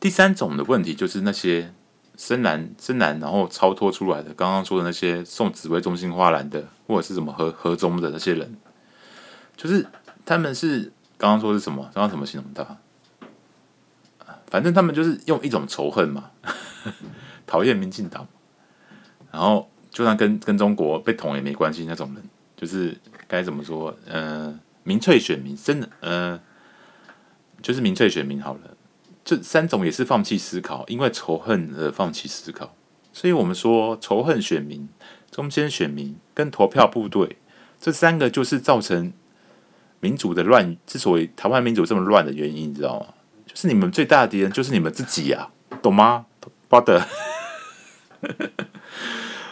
[0.00, 1.72] 第三种的问题就是那些
[2.16, 8.56] 深蓝、深蓝，然后超脱出来的，刚刚说的那些送紫薇中心花篮的，或者是什么和和中的那些人，
[9.56, 9.86] 就是
[10.24, 11.82] 他们是刚刚说是什么？
[11.94, 12.78] 刚刚怎么形容他？
[14.46, 16.30] 反正他们就是用一种仇恨嘛，
[17.46, 18.26] 讨厌民进党，
[19.32, 22.22] 然后就算跟跟中国被捅也没关系那种人。
[22.56, 22.96] 就是
[23.26, 23.94] 该怎么说？
[24.06, 26.40] 呃，民粹选民，真的，呃，
[27.60, 28.73] 就是民粹选民好了。
[29.24, 32.74] 这三种也是放弃思考，因为仇恨而放弃思考。
[33.12, 34.88] 所以我们说，仇恨选民、
[35.30, 37.38] 中间选民跟投票部队
[37.80, 39.12] 这三个，就是造成
[40.00, 40.76] 民主的乱。
[40.86, 43.06] 之所以台湾民主这么乱的原因，你知道吗？
[43.46, 45.48] 就是你们最大的敌人就是你们自己呀，
[45.82, 46.26] 懂吗？
[46.68, 47.02] 巴德。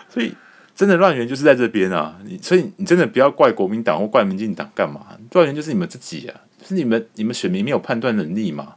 [0.09, 0.35] 所以。
[0.75, 2.19] 真的乱源就是在这边啊！
[2.25, 5.07] 你所以你真的不要怪国民党或怪民进党干嘛？
[5.33, 6.41] 乱源就是你们自己啊！
[6.59, 8.77] 就是你们你们选民没有判断能力嘛？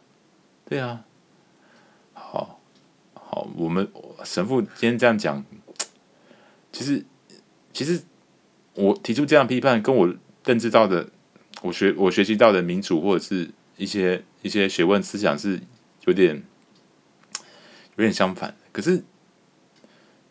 [0.67, 1.03] 对啊。
[2.13, 2.59] 好，
[3.13, 3.87] 好，我们
[4.23, 5.43] 神父今天这样讲，
[6.71, 7.05] 其实
[7.71, 8.01] 其实
[8.73, 11.09] 我提出这样批判，跟我认知到的，
[11.61, 15.61] 我学我学习到的民主或者是一些一些学问思想是
[16.05, 16.43] 有点
[17.95, 18.55] 有点相反。
[18.71, 19.03] 可是。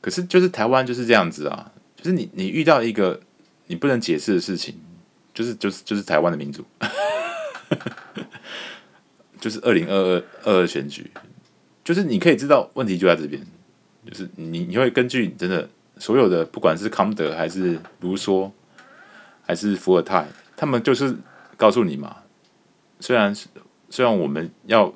[0.00, 3.22] 可是，就是台湾就是这样子啊，就是你你遇到一个
[3.68, 4.78] 你不能解释的事情，
[5.32, 6.62] 就是就是就是台湾的民主，
[9.44, 11.10] 就是二零二二二二选举，
[11.84, 13.38] 就是你可以知道问题就在这边，
[14.06, 18.50] 就是你你会根据真的所有的不管是康德还是卢梭
[19.42, 20.26] 还是伏尔泰，
[20.56, 21.14] 他们就是
[21.58, 22.16] 告诉你嘛，
[23.00, 23.36] 虽然
[23.90, 24.90] 虽然我们要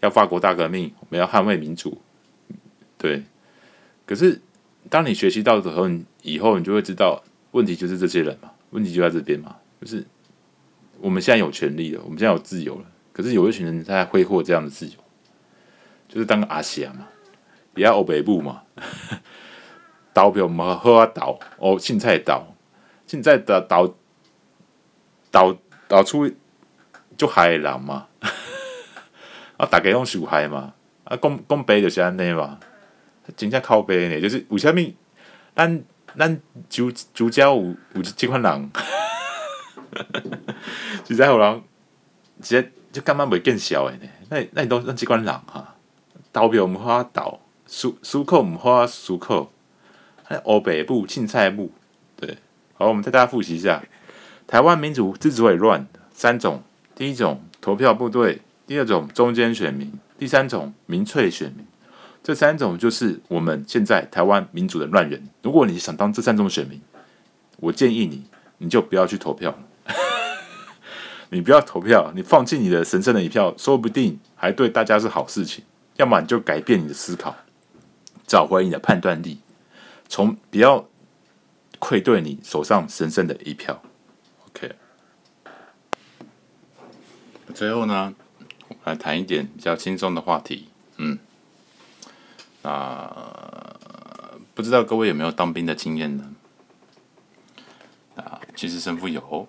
[0.00, 2.02] 要法国大革命，我们要捍卫民主，
[2.98, 3.22] 对。
[4.04, 4.38] 可是，
[4.90, 10.04] 当你学习到的时候，以后你就会知道，问题就是这些人嘛，问题就在这边嘛，就是
[11.00, 12.84] 我们现在有权利了，我们现在有自由了，
[13.14, 14.92] 可是有一群人在挥霍这样的自由，
[16.08, 17.08] 就是当阿西亚嘛，
[17.76, 18.64] 也要欧北部嘛，
[20.12, 22.54] 投票嘛好啊投，哦凊彩投，
[23.08, 23.96] 凊彩投投
[25.30, 25.56] 投
[25.88, 26.30] 投出
[27.16, 28.08] 就害人嘛，
[29.56, 32.58] 啊大家拢受害嘛，啊讲讲白就是安尼嘛。
[33.38, 34.94] 真正靠白呢，就是为虾米？
[35.56, 35.82] 咱
[36.18, 38.70] 咱主主角有有这款人，
[41.08, 41.62] 实在有人，
[42.42, 44.08] 直接就干嘛袂见笑诶呢？
[44.30, 45.74] 那那你都咱这款人哈，
[46.32, 49.50] 投票毋好投，思思考毋好思考，
[50.22, 51.72] 还黑白母、凊彩部，
[52.16, 52.38] 对。
[52.74, 53.82] 好，我们再大家复习一下，
[54.46, 56.62] 台湾民主之所以乱，三种：
[56.94, 61.66] 第一种投票部队，第二种中间选民，第三种民粹选民。
[62.22, 65.28] 这三种就是我们现在台湾民主的乱源。
[65.42, 66.80] 如果你想当这三种选民，
[67.56, 68.24] 我建议你，
[68.58, 69.58] 你就不要去投票，
[71.30, 75.64] 你不要投票，你放弃你的神圣的一票，说不定还对大家是好事情。
[75.96, 77.34] 要么你就改变你的思考，
[78.26, 79.38] 找回你的判断力，
[80.08, 80.86] 从不要
[81.78, 83.82] 愧对你手上神圣的一票。
[84.48, 84.74] OK，
[87.54, 88.14] 最后呢，
[88.68, 90.68] 我来谈一点比较轻松的话题。
[90.96, 91.18] 嗯，
[92.62, 93.08] 那
[94.54, 96.32] 不知道各位有没有当兵的经验呢？
[98.16, 99.48] 啊，其实神父有，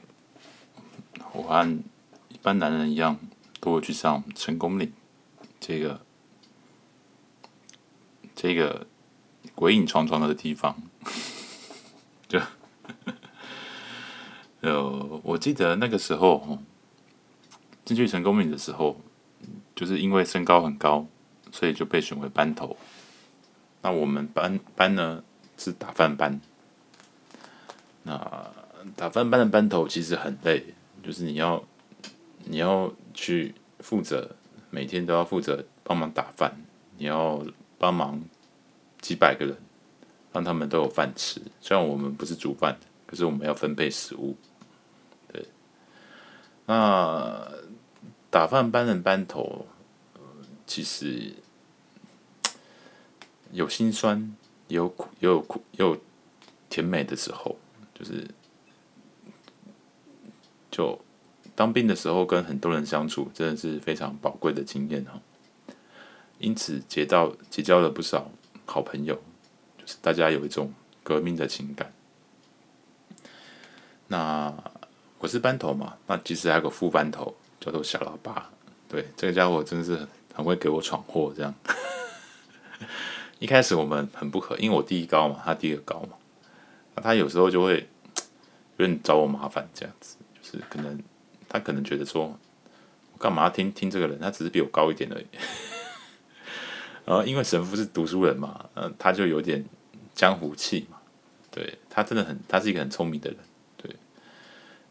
[1.36, 1.79] 我和
[2.29, 3.19] 一般男人一样，
[3.59, 4.93] 都会去上成功岭
[5.59, 5.99] 这个
[8.33, 8.88] 这个
[9.53, 10.81] 鬼影幢幢的地方。
[12.27, 12.39] 就，
[14.61, 16.59] 呃，我记得那个时候
[17.83, 18.99] 进去成功岭的时候，
[19.75, 21.07] 就是因为身高很高，
[21.51, 22.77] 所以就被选为班头。
[23.81, 25.23] 那我们班班呢
[25.57, 26.39] 是打饭班。
[28.03, 28.53] 那
[28.95, 30.74] 打饭班的班头其实很累，
[31.05, 31.63] 就是你要
[32.45, 34.35] 你要去负责，
[34.71, 36.51] 每天都要负责帮忙打饭，
[36.97, 37.45] 你要
[37.77, 38.19] 帮忙
[38.99, 39.55] 几百个人，
[40.33, 41.39] 让他们都有饭吃。
[41.61, 42.75] 虽然我们不是煮饭，
[43.05, 44.35] 可是我们要分配食物。
[45.31, 45.45] 对，
[46.65, 47.51] 那
[48.31, 49.67] 打饭班的班头，
[50.65, 51.33] 其实
[53.51, 54.35] 有辛酸，
[54.67, 55.95] 也有苦，也有苦，也有
[56.67, 57.55] 甜美的时候。
[57.93, 58.27] 就是，
[60.76, 60.99] 就
[61.55, 65.13] 当兵的时候，跟很多人相处，真的是非常宝贵的经验哈。
[66.38, 68.30] 因此结到结交了不少
[68.65, 69.15] 好朋友，
[69.78, 71.93] 就是大家有一种革命的情感。
[74.07, 74.53] 那
[75.19, 78.49] 我是班头嘛，那其实还有个副班头叫做小老八，
[78.89, 81.55] 对，这个家伙真的是很会给我闯祸这样。
[83.39, 86.17] 一开始我们很不合，因为我第一高嘛，他第二高嘛。
[87.01, 87.88] 他有时候就会
[88.76, 90.17] 有点找我麻烦，这样子，
[90.69, 91.01] 可能
[91.47, 92.37] 他可能觉得说，
[93.13, 94.19] 我干嘛听听这个人？
[94.19, 95.25] 他只是比我高一点而已。
[97.05, 99.63] 然后因为神父是读书人嘛，嗯，他就有点
[100.13, 100.97] 江湖气嘛。
[101.51, 103.39] 对，他真的很，他是一个很聪明的人，
[103.77, 103.95] 对，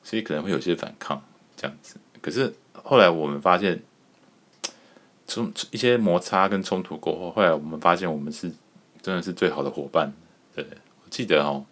[0.02, 1.22] 所以可能会有些反抗
[1.56, 1.96] 这样子。
[2.22, 3.82] 可是后来我们发现，
[5.26, 8.50] 从一些摩擦跟冲突过后，后来我们发现我们是
[9.02, 10.12] 真的是最好的伙伴。
[10.54, 10.64] 对，
[11.04, 11.66] 我记得哦。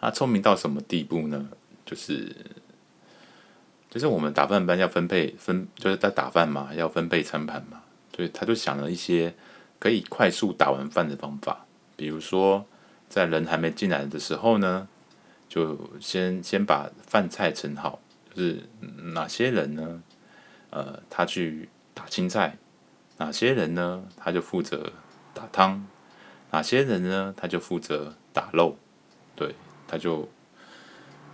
[0.00, 1.48] 他聪明到什么地步呢？
[1.92, 2.34] 就是，
[3.90, 7.82] 就是我们打饭班要分配分，就是在打饭嘛，要分配餐盘嘛，
[8.16, 9.34] 所以他就想了一些
[9.78, 11.66] 可以快速打完饭的方法。
[11.94, 12.64] 比如说，
[13.10, 14.88] 在人还没进来的时候呢，
[15.50, 18.00] 就先先把饭菜盛好，
[18.34, 18.62] 就是
[19.12, 20.02] 哪些人呢？
[20.70, 22.56] 呃，他去打青菜，
[23.18, 24.02] 哪些人呢？
[24.16, 24.90] 他就负责
[25.34, 25.86] 打汤，
[26.52, 27.34] 哪些人呢？
[27.36, 28.78] 他就负责打肉，
[29.36, 29.54] 对。
[29.86, 30.26] 他就，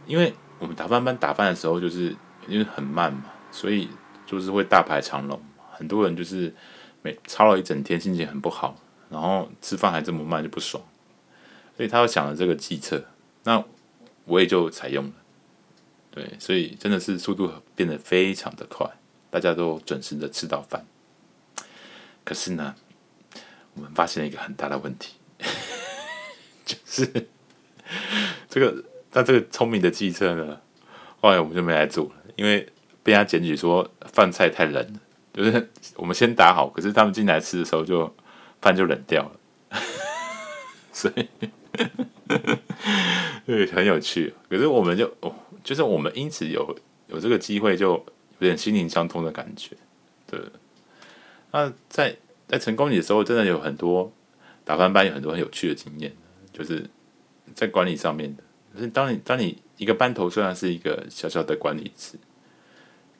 [0.04, 2.14] 因为我们打饭班打饭的时候，就是
[2.48, 3.88] 因为很慢嘛，所以
[4.26, 5.40] 就是会大排长龙。
[5.72, 6.54] 很多人就是
[7.02, 8.76] 每操了一整天，心情很不好，
[9.08, 10.82] 然后吃饭还这么慢，就不爽。
[11.76, 13.04] 所以他就想了这个计策，
[13.44, 13.64] 那
[14.24, 15.12] 我也就采用了。
[16.10, 18.90] 对，所以真的是速度变得非常的快，
[19.30, 20.84] 大家都准时的吃到饭。
[22.24, 22.74] 可是呢，
[23.74, 25.14] 我们发现了一个很大的问题，
[26.66, 27.28] 就是。
[28.50, 30.60] 这个那这个聪明的计策呢，
[31.20, 32.68] 后来我们就没来做了，因为
[33.02, 35.00] 被他检举说饭菜太冷了，
[35.32, 38.14] 就是我们先打好，可是他们进来吃的时候就
[38.60, 39.80] 饭就冷掉了，
[40.92, 41.26] 所以
[43.46, 44.34] 对很有趣。
[44.48, 45.34] 可是我们就哦，
[45.64, 48.04] 就是我们因此有有这个机会，就有
[48.40, 49.76] 点心灵相通的感觉。
[50.30, 50.38] 对，
[51.52, 52.14] 那在
[52.46, 54.12] 在成功里的时候，真的有很多
[54.64, 56.14] 打饭班有很多很有趣的经验，
[56.52, 56.88] 就是。
[57.54, 58.42] 在管理上面的，
[58.78, 62.18] 是当你当你一个班头虽然是一个小小的管理职，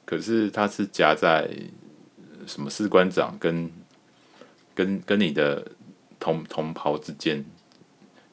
[0.05, 1.49] 可是他是夹在
[2.47, 3.69] 什么士官长跟
[4.73, 5.71] 跟跟你的
[6.19, 7.43] 同同袍之间，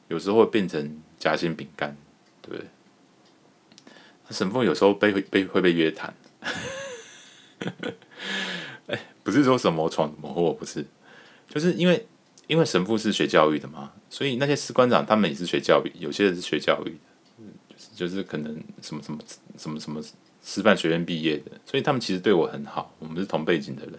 [0.07, 1.95] 有时候会变成夹心饼干，
[2.41, 2.65] 对不对？
[4.29, 6.13] 神父有时候被被会被约谈，
[8.87, 10.85] 哎，不是说什么闯什么祸，不是，
[11.49, 12.07] 就是因为。
[12.47, 16.97] 因为神父是学教育的嘛，所以那些士官长他们也是学教育，有些人是学教育，
[17.97, 19.19] 就是可能什么什么
[19.57, 20.01] 什么什么
[20.43, 23.93] 师范学院毕业的，所以他们其实对我很好，我们是同背景的人。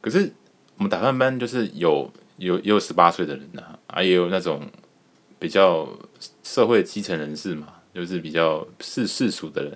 [0.00, 0.32] 可是
[0.76, 4.62] 我们打饭班就是有有也有十八岁的人呐、啊，啊也有那种
[5.38, 5.88] 比较
[6.44, 9.72] 社会基层人士嘛，就是比较世世俗的人，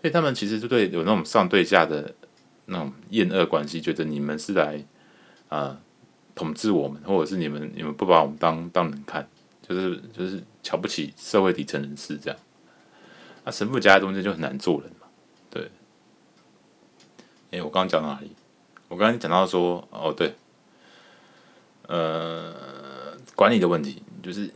[0.00, 2.14] 所以他们其实就对有那种上对下的
[2.64, 4.82] 那种厌恶关系，觉得你们是来
[5.48, 5.78] 啊。
[6.34, 9.28] 统治我们，或者是你们，你们不把我们当当人看，
[9.68, 12.38] 就是就是瞧不起社会底层人士这样。
[13.44, 15.06] 那神父夹在中间就很难做人嘛，
[15.50, 15.70] 对。
[17.50, 18.30] 哎、我刚刚讲到哪里？
[18.88, 20.34] 我刚刚讲到说，哦对，
[21.86, 22.54] 呃，
[23.34, 24.50] 管理的问题就是，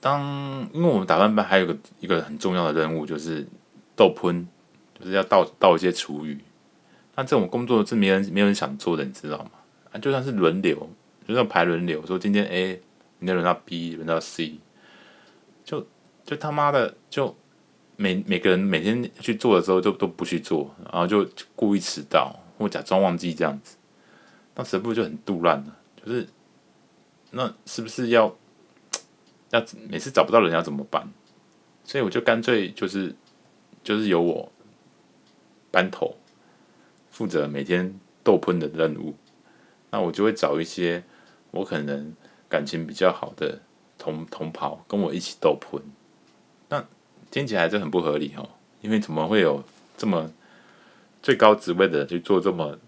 [0.00, 3.46] 当因为我们打饭班还有个一个很重要的任务就是
[3.96, 4.48] 倒喷，
[4.98, 6.38] 就是要倒倒一些厨余。
[7.16, 9.50] 那这种工作是没人没有人想做的，你知道吗？
[9.92, 10.88] 啊，就算是轮流，
[11.26, 12.80] 就算排轮流，说今天 A，
[13.18, 14.58] 明天轮到 B，轮到 C，
[15.64, 15.86] 就
[16.24, 17.36] 就他妈的，就
[17.96, 23.76] 每每个人每天去做的时候就都不去做，然后就故意迟到或假装忘记这样子，
[24.54, 26.28] 那神父就很杜烂了，就是
[27.30, 28.36] 那是不是要
[29.50, 31.12] 要每次找不到人要怎么办？
[31.84, 33.14] 所以我就干脆就是
[33.82, 34.52] 就是由我
[35.70, 36.16] 班头。
[37.10, 39.12] 负责每天斗喷的任务，
[39.90, 41.02] 那我就会找一些
[41.50, 42.14] 我可能
[42.48, 43.60] 感情比较好的
[43.98, 45.80] 同同袍跟我一起斗喷。
[46.68, 46.84] 那
[47.30, 48.48] 听起来就很不合理哦，
[48.80, 49.62] 因为怎么会有
[49.96, 50.30] 这么
[51.22, 52.78] 最高职位的人去做这么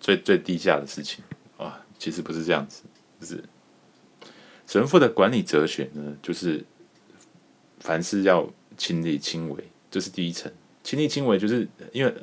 [0.00, 1.24] 最最低下的事情
[1.56, 1.84] 啊？
[1.98, 2.82] 其实不是这样子，
[3.20, 3.42] 就是
[4.66, 6.64] 神父的管理哲学呢，就是
[7.80, 10.52] 凡事要亲力亲为，这是第一层。
[10.82, 12.14] 亲力亲为就是因为。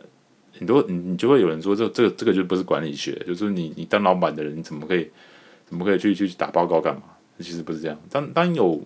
[0.56, 5.10] 很多你你就会有人说，这这个这个就不是管理学，就是你你当老板的人，你怎么可以
[5.74, 7.02] 怎么可以去去打报告干嘛？
[7.40, 8.00] 其实不是这样。
[8.12, 8.80] 当当有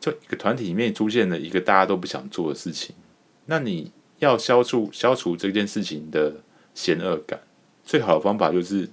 [0.00, 2.96] 就一个团体里面出现了一个大家都不想做的事情，
[3.44, 6.34] 那你要消除消除这件事情的
[6.74, 7.38] 嫌恶感，
[7.84, 8.88] 最好的方法就是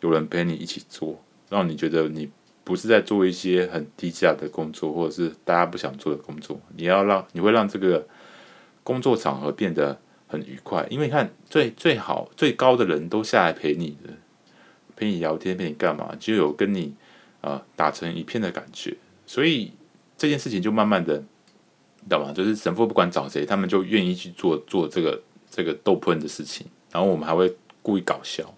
[0.00, 2.30] 有人陪你一起做，让你觉得你
[2.64, 6.58] 不是在做一些很低价的工作，或者是大家不想做的工作。
[6.74, 8.08] 你要让你会让这个
[8.82, 10.00] 工作场合变得。
[10.30, 14.10] 很愉快，因为你看最最好最高的人都下来陪你的，
[14.98, 16.92] 陪你聊天，陪你干嘛，就有跟你
[17.40, 19.72] 啊、打成一片的感觉，所以
[20.16, 21.16] 这件事情就慢慢的，
[22.00, 22.32] 你知道吗？
[22.32, 28.52] 就是神父不管找谁，他们就愿意去做做这个这个逗喷的事情，然后我们还会故意搞笑，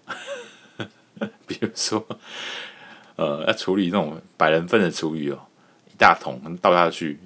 [1.45, 2.03] 比如说
[3.17, 5.39] 呃要处理那种百人份的厨余哦，
[5.85, 7.19] 一大桶倒下去，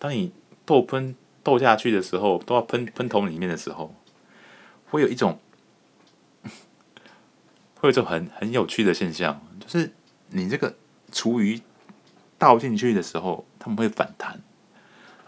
[0.00, 0.32] 当你
[0.66, 1.14] 逗喷。
[1.44, 3.94] 透下去的时候，都要喷喷桶里面的时候，
[4.90, 5.38] 会有一种，
[7.80, 9.92] 会有一种很很有趣的现象，就是
[10.30, 10.74] 你这个
[11.12, 11.60] 厨余
[12.36, 14.40] 倒进去的时候，他们会反弹，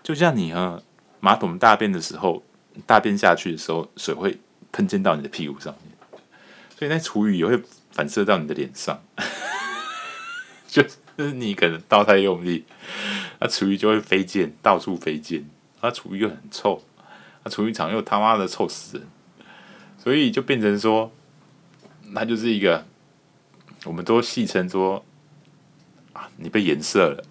[0.03, 0.83] 就像你和
[1.21, 2.43] 马桶大便的时候，
[2.87, 4.39] 大便下去的时候，水会
[4.73, 6.21] 喷溅到你的屁股上面，
[6.77, 9.03] 所以那厨余也会反射到你的脸上，
[10.67, 10.83] 就
[11.17, 12.65] 是你可能倒太用力，
[13.39, 15.45] 那厨余就会飞溅，到处飞溅。
[15.83, 16.83] 那厨余又很臭，
[17.43, 19.07] 那厨余场又他妈的臭死人，
[19.99, 21.11] 所以就变成说，
[22.15, 22.85] 他就是一个，
[23.85, 25.05] 我们都戏称说，
[26.13, 27.25] 啊，你被颜色了，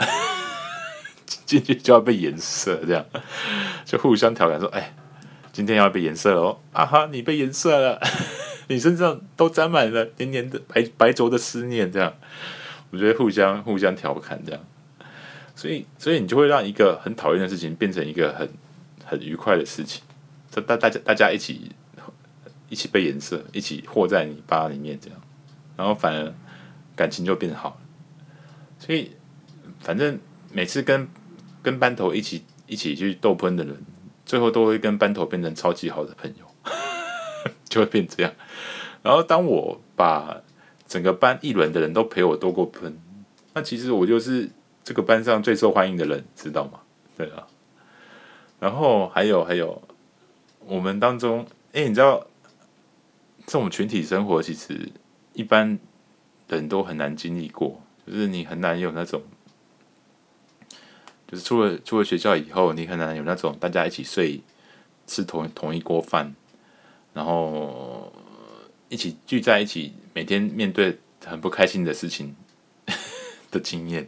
[1.46, 3.06] 进去就要被颜色，这样
[3.86, 4.96] 就互相调侃说，哎，
[5.52, 8.02] 今天要被颜色了哦，啊哈，你被颜色了，
[8.68, 12.14] 你身上都沾满了黏黏的白白轴的思念，这样，
[12.92, 14.62] 我觉得互相互相调侃这样。
[15.56, 18.50] 所以，所以你就会让一个很讨厌的事情变成一个很
[19.04, 20.02] 很愉快的事情，
[20.50, 21.72] 这大大家大家一起
[22.70, 25.20] 一起被颜色，一起和在泥巴里面这样，
[25.76, 26.34] 然后反而
[26.96, 27.80] 感情就变好。
[28.80, 29.12] 所以，
[29.80, 30.20] 反正
[30.52, 31.08] 每次跟
[31.62, 33.78] 跟班头一起一起去斗喷的人，
[34.26, 36.46] 最后都会跟班头变成超级好的朋友，
[37.68, 38.34] 就会变这样。
[39.04, 40.42] 然后，当我把
[40.88, 42.98] 整个班一轮的人都陪我斗过喷，
[43.54, 44.50] 那其实我就是。
[44.82, 46.80] 这个班上最受欢迎的人，知道吗？
[47.16, 47.46] 对啊，
[48.60, 49.80] 然后还有还有，
[50.66, 52.26] 我们当中，哎，你知道，
[53.50, 54.92] 这种群体生活其实
[55.34, 55.80] 一般
[56.48, 59.24] 人都很难经历过，就是你很难有那种，
[61.28, 64.44] 就是出了出了学校以后，你很难有那种大家一起睡，
[65.08, 66.36] 吃同同一锅饭，
[67.12, 68.14] 然后
[68.88, 72.36] 一起聚在一起，每天面对很不开心的事情
[73.50, 74.08] 的经验。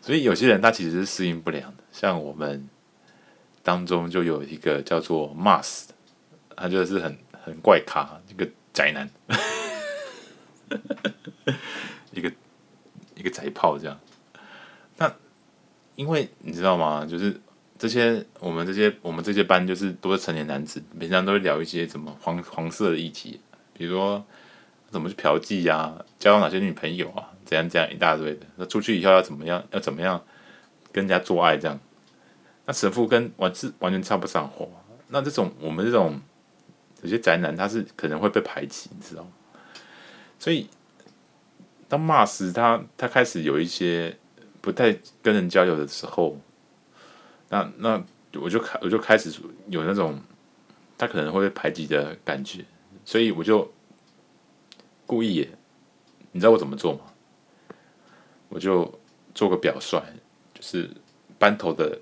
[0.00, 2.66] 所以有些人他其实是适应不良的，像我们
[3.62, 5.88] 当中就有一个叫做 Mars，
[6.56, 7.18] 他就是很
[7.48, 9.08] 很怪咖，一个宅男，
[12.12, 12.32] 一个
[13.14, 13.98] 一个宅炮这样。
[14.96, 15.12] 那
[15.96, 17.04] 因为你知道吗？
[17.04, 17.40] 就是
[17.78, 23.40] 这些我们这些我们这些班就是都是成年男子，平常都会聊一些什么黄黄色的议题，
[23.72, 24.24] 比如说
[24.90, 27.30] 怎么去嫖妓呀、啊，交到哪些女朋友啊。
[27.48, 29.64] 怎样这样一大堆的，那出去以后要怎么样？
[29.70, 30.22] 要怎么样
[30.92, 31.56] 跟人家做爱？
[31.56, 31.80] 这样，
[32.66, 34.66] 那神父跟完是完全插不上话。
[35.06, 36.20] 那这种我们这种
[37.02, 39.30] 有些宅男，他是可能会被排挤，你知道吗？
[40.38, 40.68] 所以
[41.88, 44.16] 当骂死他他开始有一些
[44.60, 44.92] 不太
[45.22, 46.38] 跟人交流的时候，
[47.48, 49.32] 那那我就开我就开始
[49.68, 50.20] 有那种
[50.96, 52.64] 他可能会被排挤的感觉，
[53.04, 53.72] 所以我就
[55.06, 55.48] 故意，
[56.32, 57.00] 你知道我怎么做吗？
[58.48, 58.98] 我就
[59.34, 60.02] 做个表率，
[60.54, 60.90] 就是
[61.38, 61.98] 班头的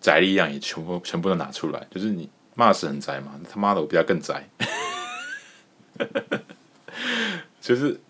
[0.00, 4.48] 宅力量也全部全部都拿出来，就是你 Mars 很宅嘛，他妈的我比他更宅，
[7.60, 8.00] 就是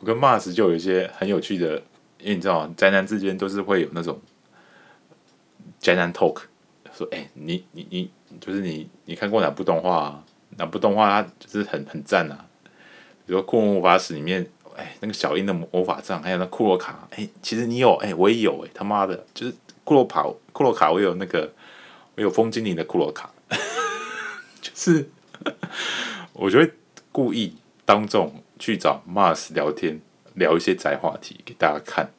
[0.00, 1.76] 我跟 Mars 就有一些很有趣的，
[2.18, 4.20] 因为你知道宅男之间都是会有那种
[5.78, 6.42] 宅男 talk，
[6.92, 8.10] 说哎、你你你
[8.40, 10.24] 就是你你看过哪部动画啊？
[10.56, 12.46] 哪部动画它就是很很赞啊？
[13.26, 14.48] 比如说《库洛魔法使》里面。
[14.76, 20.22] 哎，那个小樱的魔法杖，还有那库洛卡，哎，其实你有，哎，我也有，哎，他妈的，就是库洛卡，
[20.52, 21.52] 库洛卡，我有那个，
[22.14, 23.28] 我有风精灵的库洛卡，
[24.60, 25.08] 就是，
[26.32, 26.72] 我就会
[27.12, 30.00] 故意当众去找 Mars 聊天，
[30.34, 32.12] 聊一些宅话题给大家看，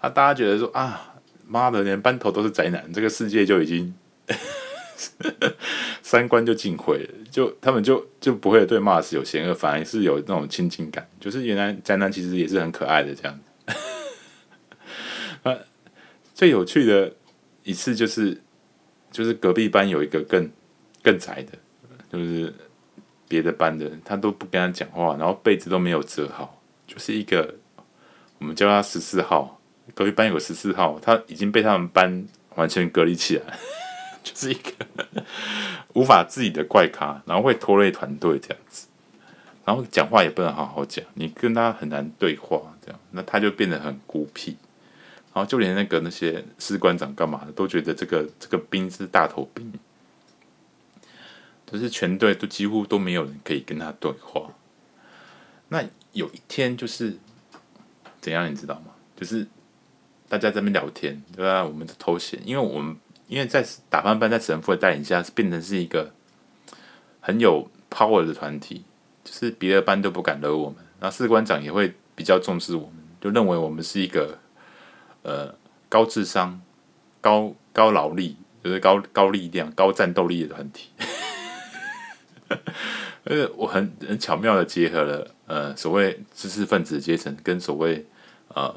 [0.00, 1.14] 啊，大家觉得说啊，
[1.46, 3.94] 妈的，连班头都是宅男，这个世界就已经。
[6.02, 11.08] 三观就尽毁了，就他们就就不会对 Mars 有嫌恶，反而是有那种亲近感。
[11.20, 13.40] 就是原来宅男其实也是很可爱的这样。
[15.44, 15.54] 啊，
[16.34, 17.14] 最有趣的
[17.62, 18.42] 一次就是，
[19.12, 20.50] 就是隔壁班有一个更
[21.08, 21.52] 更宅的，
[22.12, 22.52] 就是
[23.26, 27.54] 别的班的，他都不跟他讲话，然后被子都没有折好，就是一个
[28.38, 29.58] 我们叫他十四号，
[29.94, 33.58] 隔壁班有个十四号，他已经被他们班完全隔离起来。
[34.22, 34.84] 就是一个
[35.94, 38.86] 无法自己的怪咖，然后会拖累团队这样子，
[39.64, 44.54] 然后讲话也不能好好讲，你跟他很难对话，这样，那他就变得很孤僻，
[45.32, 49.72] 然后就连那个那些士官长干嘛的都觉得这个这个兵是大头兵，
[51.70, 54.50] 就是全队都几乎都没有人可以跟他对话。
[55.68, 57.18] 那有一天就是
[58.20, 58.92] 怎样，你知道吗？
[59.16, 59.46] 就是
[60.28, 61.64] 大家在那边聊天，对吧？
[61.64, 62.96] 我们的头衔，因为我们。
[63.28, 66.14] 因为在打翻班在神父的带领下，变成是一个
[67.20, 68.82] 很有 power 的团体，
[69.22, 74.38] 就是别的班都不敢惹我们，然后士官长也会比较重视我们，就认为我们是一个
[75.24, 75.54] 呃
[75.90, 76.58] 高智商、
[77.20, 80.88] 高高劳力，就是高高力量、高战斗力的团体。
[83.24, 88.06] 而且我很很巧妙的结合了呃所谓知识分子阶层跟所谓
[88.54, 88.74] 呃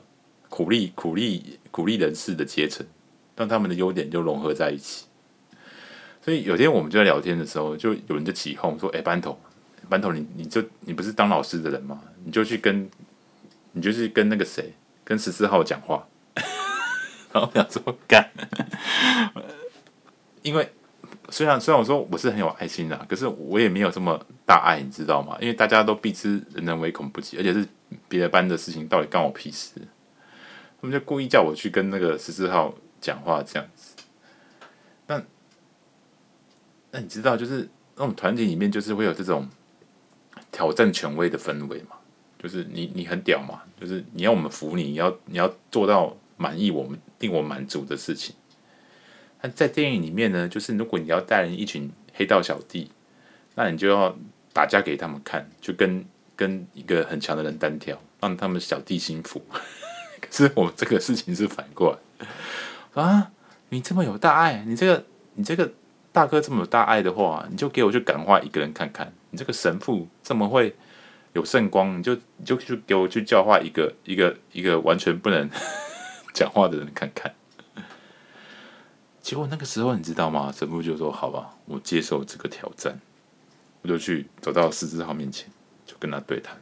[0.49, 2.85] 苦力苦力苦力人士的阶层。
[3.37, 5.05] 让他们的优点就融合在一起，
[6.21, 9.39] 所以有天我们就在聊天的时候，就有人就起哄说：“哎、班头，
[9.89, 12.03] 班头你，你你就你不是当老师的人吗？
[12.23, 12.87] 你就去跟，
[13.71, 16.05] 你就去跟那个谁，跟十四号讲话。”
[17.33, 18.29] 然后我想说干，
[20.43, 20.71] 因为
[21.31, 25.35] 虽然虽然我说我是很有爱心的，可是我也没有这么大爱，你知道吗？
[25.41, 27.65] 因为大家都避之人人唯恐不及，而且是
[28.07, 29.71] 别的班的事情，到底干我屁事？
[30.79, 32.73] 他们就故意叫我去跟那个十四号。
[33.01, 33.95] 讲话这样子，
[35.07, 35.19] 那
[36.91, 39.49] 那你知道，就是那种团体里面，就是会有这种
[40.51, 41.95] 挑战权威的氛围嘛？
[42.37, 43.63] 就是你你很屌嘛？
[43.79, 48.35] 就是你要我们服你，你要你要做到满意我们、令我满足的事情。
[49.41, 52.91] 那在电影里面呢，就是如果你要带人一群黑道小弟，
[53.55, 54.15] 那你就要
[54.53, 59.41] 打架给他们看，就跟跟一个很强的人单挑，让他们小弟心服。
[60.21, 63.01] 可是我们这个事情是反过来。
[63.01, 63.31] 啊！
[63.69, 65.71] 你这么有大爱，你这个你这个
[66.11, 69.11] 大哥这么有大爱的话，你就给我去感化一个人看看。
[69.29, 70.75] 你这个神父这么会
[71.33, 75.49] 有圣光，你就你就去给我去教化一个一个一个完全不能
[76.33, 77.33] 讲话的人看看。
[79.21, 80.51] 结果那个时候你知道吗？
[80.51, 82.99] 神父就说：“好吧，我接受这个挑战。”
[83.83, 85.49] 我就去走到十四号面前，
[85.85, 86.61] 就跟他对谈。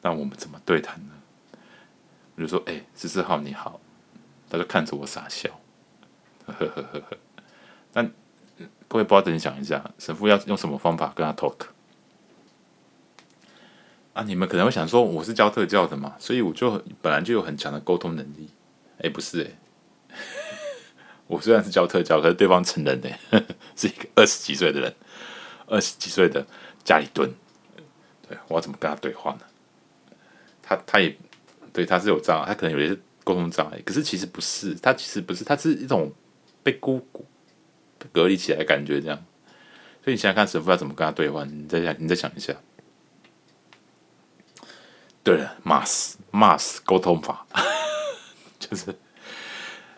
[0.00, 1.12] 那我们怎么对谈呢？
[2.36, 3.80] 我就说：“哎、十四号你好。”
[4.50, 5.60] 他就看着我傻笑，
[6.46, 7.16] 呵呵呵呵呵。
[7.92, 8.10] 但
[8.88, 11.66] 各位不要等，想一下，神父要用什么方法跟他 talk
[14.14, 14.22] 啊？
[14.22, 18.48] 你们可能会想说，我是教特教的嘛，所以我就本来就有很强的沟通能力。
[19.02, 19.58] 哎、不是哎、
[21.28, 23.08] 我虽然是教特教，可是对方承认的，
[23.76, 24.92] 是一个二十几岁的人，
[25.68, 26.44] 二十几岁的
[26.82, 27.32] 家里蹲。
[28.28, 29.40] 对，我要怎么跟他对话呢？
[30.60, 31.16] 他他也
[31.72, 32.98] 对，他是有障碍，他可能有些。
[33.24, 36.10] 沟通障碍，可是其实不是，他其实不是，他是一种
[36.62, 37.26] 被孤孤
[38.10, 39.22] 隔离起来的感觉，这样。
[40.02, 41.44] 所以你想想看，神父要怎么跟他对话？
[41.44, 42.54] 你再想，你再想一下。
[45.22, 47.46] 对了，mass mass 沟通法，
[48.58, 48.96] 就是，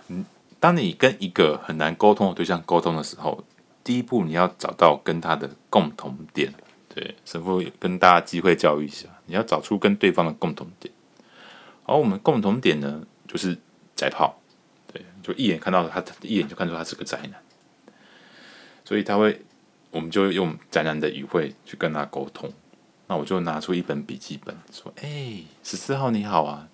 [0.09, 0.27] 嗯，
[0.61, 3.43] 当你跟一个很难沟通的对象沟通的时候，
[3.83, 6.53] 第一步你要找到跟他的共同点。
[6.95, 10.93] 对，神父跟大家机会教育一下，你要找出跟对方的共同点。
[11.85, 13.57] 而我们共同点呢，就是
[13.97, 14.39] 宅炮，
[14.93, 17.41] 对，就一眼看到他，一眼就看出他是个宅男，
[18.85, 19.41] 所以他会，
[19.91, 22.53] 我们就用宅男的语汇去跟他沟通。
[23.07, 26.69] 那我就拿出一本笔记本，说：“哎、十四号你好啊，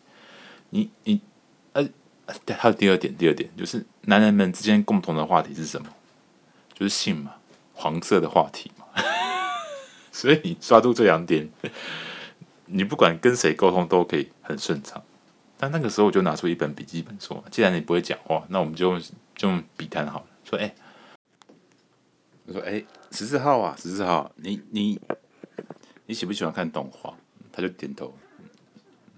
[0.71, 1.21] 你你
[2.59, 5.89] 还有第二点，第二点就是男人们之间共同的话题是什么？
[6.75, 7.35] 就是性嘛，
[7.73, 8.87] 黄色的话题嘛。
[10.13, 11.49] 所以你抓住这两点，
[12.67, 15.03] 你不管跟谁沟通都可以很顺畅。
[15.57, 19.01] 但那个时候我就拿出一本笔记本，说：既然你不会讲话，那我们就用
[19.35, 20.27] 就用笔谈好了。
[20.45, 20.75] 说：哎、
[22.47, 25.01] 我说：哎，十四号啊，十四号，你你。”
[26.09, 27.13] 你喜不喜欢看动画？
[27.51, 28.15] 他就点头，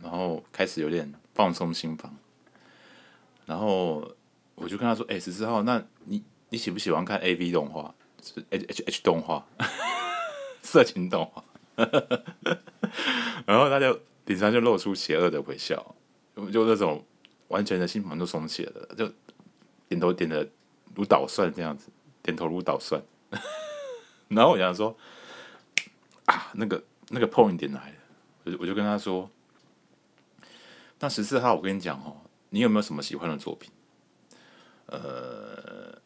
[0.03, 2.17] 然后开始有点放松心房。
[3.49, 4.07] 然后
[4.55, 7.95] 我就跟他说：“哎、十四号，那你你喜不喜欢看 A V 动画？
[8.23, 9.47] 是 H H H 动画，
[10.61, 11.43] 色情动画。
[13.47, 15.95] ”然后他就脸上就露出邪恶的微笑，
[16.53, 17.03] 就那种
[17.49, 19.11] 完全的心房都松起来了，就
[19.89, 20.47] 点头点的
[20.95, 21.89] 如捣蒜这样子，
[22.23, 23.03] 点头如捣蒜。
[24.29, 24.95] 然后我想说。
[26.29, 27.97] 啊，那个那个 point 点来了，
[28.45, 29.31] 我就我就跟他说，
[31.01, 32.21] 那十四号，我跟你讲哦，
[32.51, 33.71] 你有没有什么喜欢的作品？
[34.87, 35.97] 呃，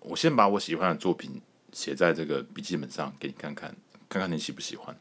[0.00, 1.40] 我先把我喜欢的作品
[1.72, 3.74] 写在这个笔记本上给你看看，
[4.08, 4.96] 看看你喜不喜欢。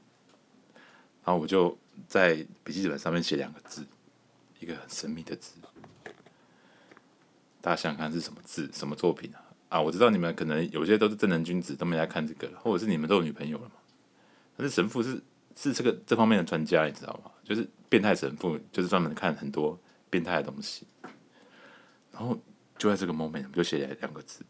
[1.24, 3.86] 然后我就在笔记本上面写两个字，
[4.60, 5.54] 一个很神秘的字，
[7.60, 9.42] 大家想想看是什么字，什么作品啊？
[9.70, 13.72] 啊，我知道你们可能有些都是正人君子，都没来看这个，或者是你们都有女朋友了嘛。
[14.56, 15.22] 但是神父是
[15.56, 17.32] 是这个这方面的专家，你知道吗？
[17.44, 19.78] 就是变态神父，就是专门看很多
[20.10, 20.88] 变态的东西。
[22.12, 22.38] 然后
[22.78, 24.46] 就在这个 moment，我就写了两个字：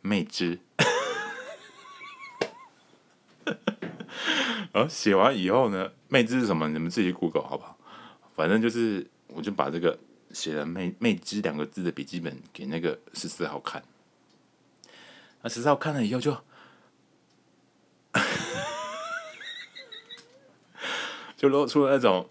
[0.00, 0.58] 魅之。
[4.72, 6.68] 然后写完以后呢，魅之是什么？
[6.68, 7.78] 你们自己 Google 好不好？
[8.36, 9.98] 反正就是，我就把这个
[10.32, 13.82] 写了“魅魅之”两个字的笔记本给那个十四号看。
[15.42, 16.36] 那十四号看了以后就。
[21.36, 22.28] 就露出了那种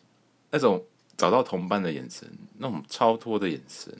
[0.51, 0.85] 那种
[1.17, 3.91] 找到同伴的眼神，那种超脱的眼神，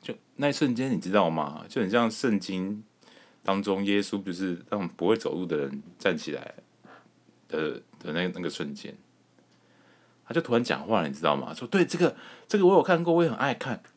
[0.00, 1.64] 就那一瞬间，你知道吗？
[1.68, 2.84] 就很像圣经
[3.42, 6.54] 当中耶稣不是让不会走路的人站起来
[7.48, 8.96] 的的那那个瞬间，
[10.24, 11.52] 他就突然讲话了，你知道吗？
[11.52, 12.14] 说对这个
[12.46, 13.82] 这个我有看过，我也很爱看。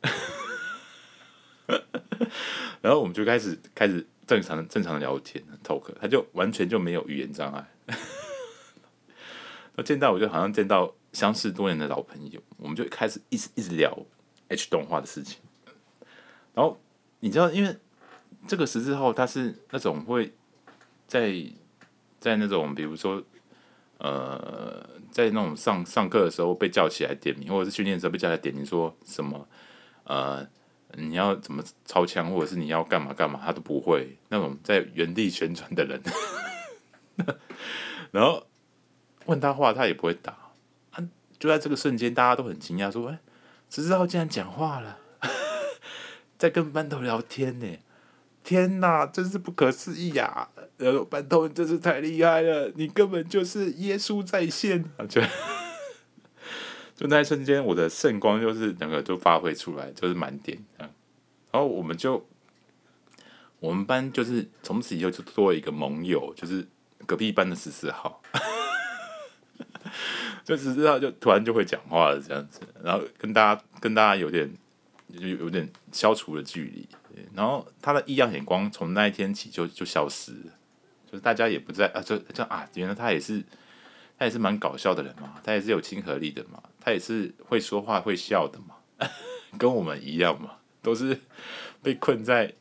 [2.82, 7.66] 然后我们就开始开始正常正常的聊天 talk，他就完全就没有语言障碍。
[9.76, 13.98] 那见到我就好像见到相识多年的老朋友，我们就开始一直一直聊
[14.50, 15.40] H 动画的事情。
[16.54, 16.78] 然后
[17.22, 17.78] 你知道，因为
[18.48, 20.34] 这个十字号他是那种会
[21.08, 21.34] 在
[22.20, 23.24] 在那种比如说
[24.00, 29.48] 呃，在那种上上课的时候被叫起来点名，或者是训练的时候被叫来点名，说什么
[30.04, 30.46] 呃
[30.96, 36.02] 你要怎么超枪，或者是你要干嘛干嘛，他都不会那种在原地旋转的人。
[38.12, 38.46] 然后。
[39.26, 40.38] 问他话，他也不会答。
[41.44, 43.20] 就在这个瞬间，大家都很惊讶，说：“哎，
[43.70, 44.98] 十四号竟然讲话了，
[46.40, 47.68] 在跟班头聊天呢！
[48.46, 50.48] 天哪，真是不可思议呀！
[50.78, 55.22] 然后班头真是太厉害了，你根本就是耶稣在线。”就
[56.96, 60.58] 就那一瞬间，我的圣光就是整个就发挥出来，就是满点。
[60.78, 60.90] 然
[61.52, 62.26] 后我们就
[63.60, 66.66] 我们班就是从此以后就多了一个盟友，就是
[67.06, 68.22] 隔壁班的十四号。
[70.44, 74.52] 就只知道就突然就会讲话了这样子，然后跟大家跟大家有点
[75.18, 76.88] 就有点消除了距离，
[77.34, 80.52] 然后他的异样眼光从那一天起就就消失了，
[81.10, 83.42] 就是大家也不在啊，就就啊，原来他也是
[84.18, 89.10] 他也是蛮搞笑的人嘛，他也是有亲和力的嘛，他也是会说话会笑的嘛，
[89.58, 91.18] 跟我们一样嘛，都是
[91.82, 92.54] 被困在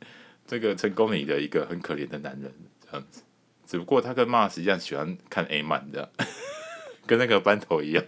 [0.47, 2.53] 这个成功里的一个很可怜的男人
[2.85, 3.23] 这样子，
[3.67, 6.09] 只不过他跟 Mars 一样喜欢看 A 漫这样。
[7.07, 8.05] 跟那个班头一样，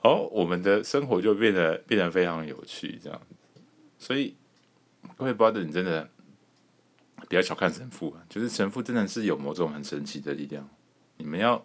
[0.00, 3.20] 好，我们的生活就变得变得非常有趣，这样。
[3.98, 4.36] 所以
[5.16, 6.08] 各位 brother，你真的
[7.28, 10.68] 不要小看神父，就是神父真的是有某种很神奇的力量。
[11.16, 11.64] 你们要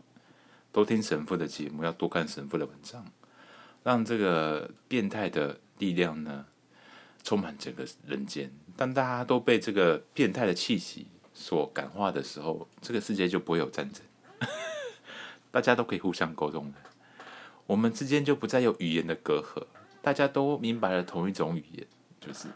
[0.72, 3.06] 多听神父的节目，要多看神父的文章，
[3.84, 6.46] 让这个变态的力量呢
[7.24, 8.52] 充满整个人间。
[8.78, 14.02] 当大家都被这个变态的气息所感化的时候，这个世界就不会有战争。
[15.52, 16.78] 大家都可以互相沟通的，
[17.66, 19.66] 我们之间就不再有语言的隔阂，
[20.02, 21.88] 大家都明白了同一种语言，
[22.20, 22.48] 就是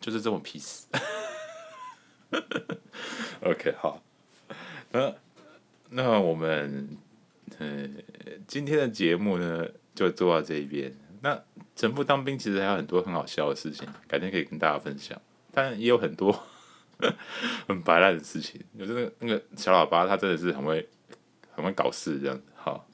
[0.00, 0.84] 就是这么 peace。
[3.42, 4.02] OK，好，
[4.92, 5.14] 那
[5.90, 6.88] 那我们
[7.58, 7.88] 呃
[8.46, 10.94] 今天的节目呢就做到这一边。
[11.22, 11.42] 那
[11.76, 15.20] 神父当兵其实还有很多很好笑的事情，改天可以跟大家分享。
[15.52, 16.46] 但也有很多
[17.66, 20.88] 很白烂的事情，就是那个那个小喇叭，他真的是很会
[21.60, 22.42] 很会搞事这样子。
[22.56, 22.86] 好，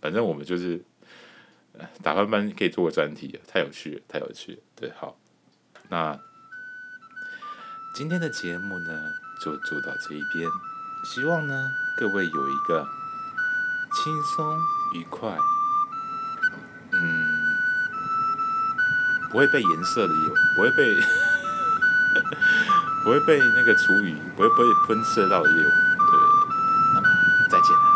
[0.00, 0.84] 反正我们就是
[2.02, 4.58] 打翻班可以做个专题，太有趣了，太有趣了。
[4.76, 5.16] 对，好，
[5.88, 6.18] 那
[7.94, 9.12] 今天的节目呢，
[9.42, 10.48] 就做到这一边。
[11.04, 12.86] 希望呢，各位有一个
[13.92, 14.58] 轻松
[14.94, 15.36] 愉快，
[16.92, 17.26] 嗯，
[19.30, 21.00] 不会被颜色的夜，不会被。
[23.02, 24.56] 不会被那个厨余，不会被
[24.86, 26.20] 喷射到的业务，对，
[26.92, 27.08] 那么
[27.48, 27.89] 再见了。